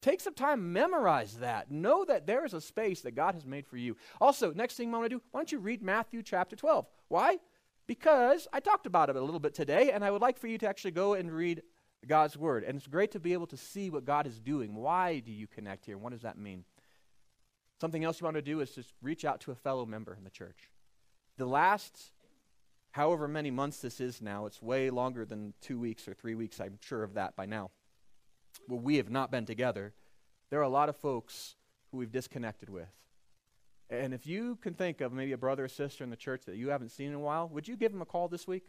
Take 0.00 0.20
some 0.20 0.34
time, 0.34 0.72
memorize 0.72 1.38
that. 1.38 1.70
Know 1.70 2.04
that 2.04 2.26
there 2.26 2.44
is 2.44 2.52
a 2.52 2.60
space 2.60 3.00
that 3.00 3.14
God 3.14 3.34
has 3.34 3.46
made 3.46 3.66
for 3.66 3.78
you. 3.78 3.96
Also, 4.20 4.52
next 4.52 4.76
thing 4.76 4.94
I 4.94 4.98
want 4.98 5.10
to 5.10 5.16
do, 5.16 5.22
why 5.30 5.40
don't 5.40 5.50
you 5.50 5.58
read 5.58 5.82
Matthew 5.82 6.22
chapter 6.22 6.54
12? 6.54 6.86
Why? 7.08 7.38
Because 7.86 8.46
I 8.52 8.60
talked 8.60 8.86
about 8.86 9.08
it 9.08 9.16
a 9.16 9.20
little 9.20 9.40
bit 9.40 9.54
today, 9.54 9.92
and 9.92 10.04
I 10.04 10.10
would 10.10 10.20
like 10.20 10.38
for 10.38 10.46
you 10.46 10.58
to 10.58 10.68
actually 10.68 10.90
go 10.90 11.14
and 11.14 11.32
read 11.32 11.62
God's 12.06 12.36
word. 12.36 12.64
And 12.64 12.76
it's 12.76 12.86
great 12.86 13.12
to 13.12 13.20
be 13.20 13.32
able 13.32 13.46
to 13.46 13.56
see 13.56 13.88
what 13.88 14.04
God 14.04 14.26
is 14.26 14.38
doing. 14.38 14.74
Why 14.74 15.20
do 15.20 15.32
you 15.32 15.46
connect 15.46 15.86
here? 15.86 15.96
What 15.96 16.12
does 16.12 16.22
that 16.22 16.36
mean? 16.36 16.64
Something 17.80 18.04
else 18.04 18.20
you 18.20 18.26
want 18.26 18.36
to 18.36 18.42
do 18.42 18.60
is 18.60 18.74
just 18.74 18.92
reach 19.02 19.24
out 19.24 19.40
to 19.40 19.52
a 19.52 19.56
fellow 19.56 19.86
member 19.86 20.14
in 20.14 20.24
the 20.24 20.30
church. 20.30 20.70
The 21.38 21.46
last 21.46 22.12
however 22.94 23.26
many 23.26 23.50
months 23.50 23.80
this 23.80 24.00
is 24.00 24.22
now, 24.22 24.46
it's 24.46 24.62
way 24.62 24.88
longer 24.88 25.24
than 25.24 25.52
two 25.60 25.80
weeks 25.80 26.06
or 26.06 26.14
three 26.14 26.36
weeks, 26.36 26.60
I'm 26.60 26.78
sure 26.80 27.02
of 27.02 27.14
that 27.14 27.34
by 27.34 27.44
now. 27.44 27.72
Well, 28.68 28.78
we 28.78 28.98
have 28.98 29.10
not 29.10 29.32
been 29.32 29.46
together. 29.46 29.94
There 30.48 30.60
are 30.60 30.62
a 30.62 30.68
lot 30.68 30.88
of 30.88 30.96
folks 30.96 31.56
who 31.90 31.98
we've 31.98 32.12
disconnected 32.12 32.70
with. 32.70 32.86
And 33.90 34.14
if 34.14 34.28
you 34.28 34.56
can 34.62 34.74
think 34.74 35.00
of 35.00 35.12
maybe 35.12 35.32
a 35.32 35.36
brother 35.36 35.64
or 35.64 35.68
sister 35.68 36.04
in 36.04 36.10
the 36.10 36.16
church 36.16 36.44
that 36.46 36.54
you 36.54 36.68
haven't 36.68 36.90
seen 36.90 37.08
in 37.08 37.14
a 37.14 37.18
while, 37.18 37.48
would 37.48 37.66
you 37.66 37.76
give 37.76 37.90
them 37.90 38.00
a 38.00 38.06
call 38.06 38.28
this 38.28 38.46
week? 38.46 38.68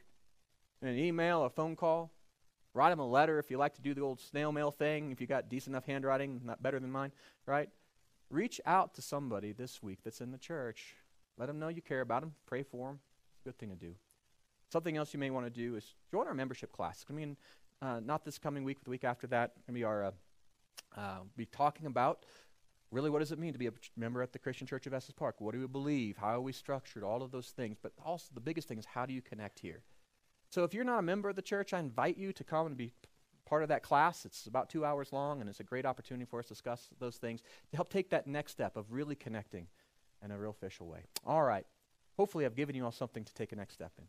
An 0.81 0.97
email, 0.97 1.43
a 1.43 1.49
phone 1.51 1.75
call? 1.75 2.11
Write 2.73 2.89
them 2.89 2.99
a 2.99 3.07
letter 3.07 3.37
if 3.37 3.51
you 3.51 3.59
like 3.59 3.75
to 3.75 3.81
do 3.81 3.93
the 3.93 4.01
old 4.01 4.19
snail 4.19 4.51
mail 4.51 4.71
thing, 4.71 5.11
if 5.11 5.21
you 5.21 5.27
got 5.27 5.49
decent 5.49 5.73
enough 5.73 5.85
handwriting, 5.85 6.41
not 6.43 6.63
better 6.63 6.79
than 6.79 6.91
mine, 6.91 7.11
right? 7.45 7.69
Reach 8.31 8.59
out 8.65 8.95
to 8.95 9.03
somebody 9.03 9.51
this 9.51 9.83
week 9.83 9.99
that's 10.03 10.19
in 10.19 10.31
the 10.31 10.39
church. 10.39 10.95
Let 11.37 11.45
them 11.45 11.59
know 11.59 11.67
you 11.67 11.83
care 11.83 12.01
about 12.01 12.21
them. 12.21 12.33
Pray 12.47 12.63
for 12.63 12.87
them. 12.87 12.99
It's 13.35 13.45
a 13.45 13.49
good 13.49 13.59
thing 13.59 13.69
to 13.69 13.75
do. 13.75 13.93
Something 14.71 14.97
else 14.97 15.13
you 15.13 15.19
may 15.19 15.29
want 15.29 15.45
to 15.45 15.49
do 15.49 15.75
is 15.75 15.95
join 16.11 16.27
our 16.27 16.33
membership 16.33 16.71
class. 16.71 17.05
I 17.09 17.13
mean, 17.13 17.37
uh, 17.81 17.99
not 18.03 18.25
this 18.25 18.37
coming 18.37 18.63
week, 18.63 18.77
but 18.79 18.85
the 18.85 18.91
week 18.91 19.03
after 19.03 19.27
that, 19.27 19.53
we 19.69 19.83
are 19.83 20.05
uh, 20.05 20.11
uh, 20.97 21.19
be 21.35 21.45
talking 21.45 21.85
about 21.85 22.25
really 22.91 23.09
what 23.09 23.19
does 23.19 23.31
it 23.31 23.39
mean 23.39 23.53
to 23.53 23.59
be 23.59 23.67
a 23.67 23.73
member 23.97 24.21
at 24.21 24.31
the 24.31 24.39
Christian 24.39 24.65
Church 24.65 24.87
of 24.87 24.93
Estes 24.93 25.13
Park. 25.13 25.35
What 25.39 25.53
do 25.53 25.59
we 25.59 25.67
believe? 25.67 26.17
How 26.17 26.35
are 26.35 26.41
we 26.41 26.51
structured? 26.51 27.03
All 27.03 27.21
of 27.21 27.31
those 27.31 27.49
things. 27.49 27.77
But 27.81 27.91
also 28.03 28.27
the 28.33 28.41
biggest 28.41 28.67
thing 28.67 28.77
is 28.77 28.85
how 28.85 29.05
do 29.05 29.13
you 29.13 29.21
connect 29.21 29.59
here? 29.59 29.81
So 30.49 30.63
if 30.63 30.73
you're 30.73 30.85
not 30.85 30.99
a 30.99 31.03
member 31.03 31.29
of 31.29 31.35
the 31.35 31.41
church, 31.41 31.73
I 31.73 31.79
invite 31.79 32.17
you 32.17 32.31
to 32.33 32.43
come 32.43 32.67
and 32.67 32.77
be 32.77 32.93
part 33.45 33.63
of 33.63 33.69
that 33.69 33.83
class. 33.83 34.25
It's 34.25 34.47
about 34.47 34.69
two 34.69 34.85
hours 34.85 35.11
long, 35.11 35.41
and 35.41 35.49
it's 35.49 35.59
a 35.59 35.63
great 35.63 35.85
opportunity 35.85 36.25
for 36.25 36.39
us 36.39 36.47
to 36.47 36.53
discuss 36.53 36.87
those 36.99 37.17
things 37.17 37.41
to 37.71 37.75
help 37.75 37.89
take 37.89 38.09
that 38.11 38.27
next 38.27 38.53
step 38.53 38.77
of 38.77 38.91
really 38.91 39.15
connecting 39.15 39.67
in 40.23 40.31
a 40.31 40.37
real 40.37 40.51
official 40.51 40.87
way. 40.87 41.01
All 41.25 41.43
right. 41.43 41.65
Hopefully, 42.17 42.45
I've 42.45 42.55
given 42.55 42.75
you 42.75 42.85
all 42.85 42.91
something 42.91 43.25
to 43.25 43.33
take 43.33 43.51
a 43.51 43.55
next 43.55 43.73
step 43.73 43.91
in. 43.97 44.05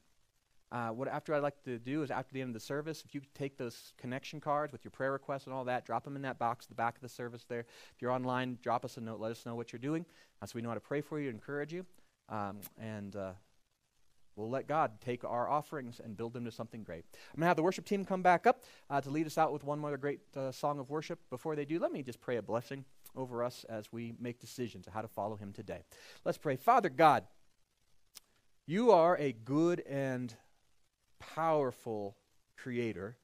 Uh, 0.73 0.89
what 0.89 1.07
after 1.07 1.33
I'd 1.33 1.43
like 1.43 1.63
to 1.65 1.79
do 1.79 2.03
is 2.03 2.11
after 2.11 2.35
the 2.35 2.41
end 2.41 2.51
of 2.51 2.55
the 2.55 2.61
service, 2.61 3.05
if 3.07 3.15
you 3.15 3.21
take 3.35 3.57
those 3.57 3.93
connection 3.99 4.41
cards 4.41 4.73
with 4.73 4.85
your 4.85 4.91
prayer 4.91 5.13
requests 5.13 5.45
and 5.45 5.55
all 5.55 5.65
that, 5.65 5.87
drop 5.87 6.05
them 6.05 6.17
in 6.17 6.23
that 6.23 6.39
box 6.39 6.65
at 6.65 6.71
the 6.71 6.75
back 6.75 6.97
of 6.97 7.03
the 7.03 7.09
service 7.09 7.45
there. 7.49 7.61
If 7.61 8.03
you're 8.03 8.11
online, 8.11 8.59
drop 8.63 8.85
us 8.85 8.97
a 8.97 9.01
note. 9.01 9.21
Let 9.21 9.31
us 9.31 9.47
know 9.47 9.55
what 9.55 9.73
you're 9.73 9.79
doing, 9.79 10.05
uh, 10.43 10.47
so 10.47 10.53
we 10.57 10.63
know 10.63 10.69
how 10.69 10.75
to 10.75 10.81
pray 10.81 11.01
for 11.01 11.21
you, 11.21 11.31
encourage 11.31 11.73
you, 11.73 11.87
um, 12.29 12.59
and 12.81 13.15
uh, 13.15 13.33
we'll 14.35 14.51
let 14.51 14.67
God 14.67 15.01
take 15.01 15.25
our 15.25 15.49
offerings 15.49 16.01
and 16.03 16.17
build 16.17 16.33
them 16.33 16.45
to 16.45 16.51
something 16.51 16.83
great. 16.83 17.05
I'm 17.33 17.41
to 17.41 17.47
have 17.47 17.57
the 17.57 17.63
worship 17.63 17.85
team 17.85 18.05
come 18.05 18.23
back 18.23 18.47
up 18.47 18.65
uh, 18.91 19.01
to 19.01 19.11
lead 19.11 19.27
us 19.27 19.39
out 19.39 19.53
with 19.53 19.63
one 19.63 19.79
more 19.79 19.97
great 19.97 20.21
uh, 20.37 20.51
song 20.51 20.81
of 20.81 20.91
worship. 20.91 21.21
Before 21.31 21.55
they 21.55 21.65
do, 21.65 21.79
let 21.79 21.93
me 21.93 22.03
just 22.03 22.21
pray 22.21 22.39
a 22.39 22.43
blessing 22.43 22.85
over 23.15 23.45
us 23.45 23.65
as 23.69 23.93
we 23.93 24.15
make 24.21 24.41
decisions 24.41 24.87
how 24.93 25.01
to 25.01 25.09
follow 25.09 25.37
Him 25.37 25.53
today. 25.53 25.85
Let's 26.25 26.39
pray. 26.39 26.57
Father 26.57 26.89
God, 26.89 27.25
you 28.67 28.91
are 28.91 29.17
a 29.17 29.33
good 29.33 29.81
and 29.89 30.35
powerful 31.19 32.17
creator. 32.57 33.17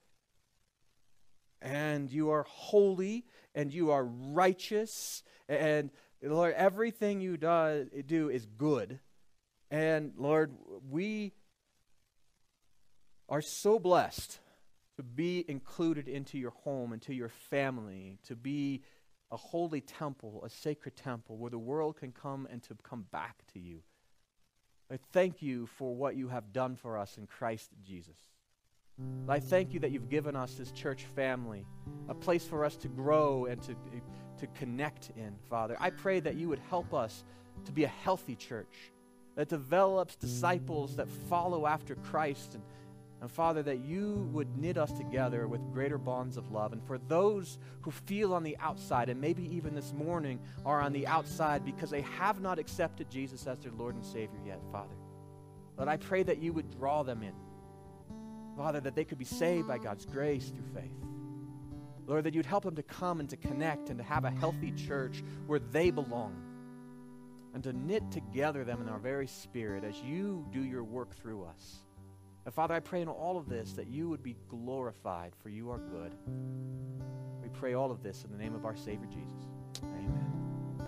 And 1.61 2.11
you 2.11 2.31
are 2.31 2.45
holy 2.49 3.25
and 3.55 3.73
you 3.73 3.91
are 3.93 4.05
righteous. 4.05 5.23
And 5.49 5.91
Lord, 6.23 6.55
everything 6.55 7.21
you 7.21 7.37
do, 7.37 7.89
do 8.07 8.29
is 8.29 8.47
good. 8.47 9.01
And 9.71 10.13
Lord, 10.17 10.53
we 10.91 11.33
are 13.29 13.43
so 13.43 13.79
blessed 13.79 14.39
to 14.97 15.03
be 15.03 15.45
included 15.49 16.09
into 16.09 16.39
your 16.39 16.51
home, 16.51 16.93
into 16.93 17.15
your 17.15 17.31
family, 17.31 18.19
to 18.25 18.37
be 18.37 18.83
a 19.31 19.37
holy 19.37 19.81
temple, 19.81 20.43
a 20.45 20.51
sacred 20.51 20.97
temple 20.97 21.39
where 21.39 21.51
the 21.51 21.59
world 21.59 21.97
can 21.97 22.13
come 22.13 22.47
and 22.51 22.63
to 22.65 22.77
come 22.83 23.07
back 23.11 23.43
to 23.55 23.59
you. 23.59 23.83
I 24.93 24.99
thank 25.13 25.41
you 25.41 25.67
for 25.67 25.95
what 25.95 26.17
you 26.17 26.29
have 26.29 26.53
done 26.53 26.77
for 26.77 26.99
us 26.99 27.17
in 27.17 27.27
Christ 27.27 27.71
Jesus. 27.83 28.17
I 29.27 29.41
thank 29.41 29.73
you 29.73 29.81
that 29.81 29.91
you've 29.91 30.11
given 30.11 30.37
us 30.37 30.53
this 30.53 30.71
church 30.71 31.05
family, 31.05 31.65
a 32.11 32.15
place 32.15 32.45
for 32.45 32.63
us 32.63 32.77
to 32.77 32.89
grow 32.89 33.47
and 33.47 33.63
to, 33.63 33.75
to 34.39 34.47
connect 34.49 35.11
in, 35.17 35.35
Father. 35.49 35.79
I 35.81 35.89
pray 35.89 36.21
that 36.21 36.35
you 36.35 36.51
would 36.51 36.61
help 36.69 36.93
us 36.93 37.25
to 37.65 37.73
be 37.73 37.85
a 37.85 37.89
healthy 37.89 38.37
church 38.37 38.93
that 39.35 39.49
develops 39.49 40.15
disciples 40.15 40.97
that 40.97 41.09
follow 41.09 41.67
after 41.67 41.95
Christ. 41.95 42.55
And, 42.55 42.63
and 43.23 43.31
Father, 43.31 43.63
that 43.63 43.79
you 43.85 44.29
would 44.33 44.59
knit 44.59 44.77
us 44.77 44.91
together 44.91 45.47
with 45.47 45.61
greater 45.73 45.97
bonds 45.97 46.37
of 46.37 46.51
love. 46.51 46.73
And 46.73 46.85
for 46.85 46.99
those 46.99 47.57
who 47.83 47.93
feel 47.93 48.35
on 48.35 48.43
the 48.43 48.57
outside, 48.59 49.09
and 49.09 49.21
maybe 49.21 49.45
even 49.55 49.77
this 49.77 49.93
morning 49.93 50.41
are 50.67 50.81
on 50.81 50.93
the 50.93 51.07
outside 51.07 51.65
because 51.65 51.89
they 51.89 52.01
have 52.01 52.41
not 52.41 52.59
accepted 52.59 53.09
Jesus 53.09 53.47
as 53.47 53.61
their 53.61 53.71
Lord 53.71 53.95
and 53.95 54.05
Savior 54.05 54.41
yet, 54.45 54.59
Father, 54.73 54.97
Lord, 55.77 55.89
I 55.89 55.99
pray 55.99 56.25
that 56.25 56.43
you 56.43 56.53
would 56.53 56.69
draw 56.77 57.05
them 57.05 57.23
in. 57.23 57.33
Father, 58.57 58.81
that 58.81 58.97
they 58.97 59.05
could 59.05 59.19
be 59.19 59.25
saved 59.25 59.69
by 59.69 59.79
God's 59.79 60.05
grace 60.05 60.49
through 60.49 60.75
faith. 60.75 60.91
Lord, 62.09 62.25
that 62.25 62.35
you'd 62.35 62.45
help 62.45 62.65
them 62.65 62.75
to 62.75 62.83
come 62.83 63.21
and 63.21 63.31
to 63.31 63.37
connect 63.37 63.89
and 63.89 63.99
to 63.99 64.05
have 64.05 64.25
a 64.25 64.31
healthy 64.33 64.73
church 64.73 65.23
where 65.47 65.61
they 65.61 65.93
belong 65.93 66.35
and 67.55 67.63
to 67.63 67.73
knit 67.73 68.11
together 68.11 68.65
them 68.65 68.83
in 68.83 68.89
our 68.89 68.99
very 68.99 69.29
spirit 69.29 69.85
as 69.85 69.97
you 70.01 70.45
do 70.51 70.65
your 70.65 70.83
work 70.83 71.15
through 71.15 71.45
us. 71.45 71.85
And 72.45 72.55
Father, 72.55 72.75
I 72.75 72.81
pray 72.81 73.03
in 73.03 73.09
all 73.09 73.39
of 73.39 73.49
this 73.49 73.73
that 73.73 73.87
you 73.87 74.09
would 74.09 74.23
be 74.23 74.37
glorified, 74.49 75.33
for 75.43 75.49
you 75.49 75.71
are 75.71 75.79
good. 75.79 76.13
We 77.43 77.49
pray 77.49 77.75
all 77.75 77.91
of 77.91 78.03
this 78.03 78.25
in 78.25 78.33
the 78.33 78.39
name 78.39 78.55
of 78.55 78.65
our 78.65 78.77
Savior 78.77 79.07
Jesus. 79.07 79.49
Amen. 79.83 80.42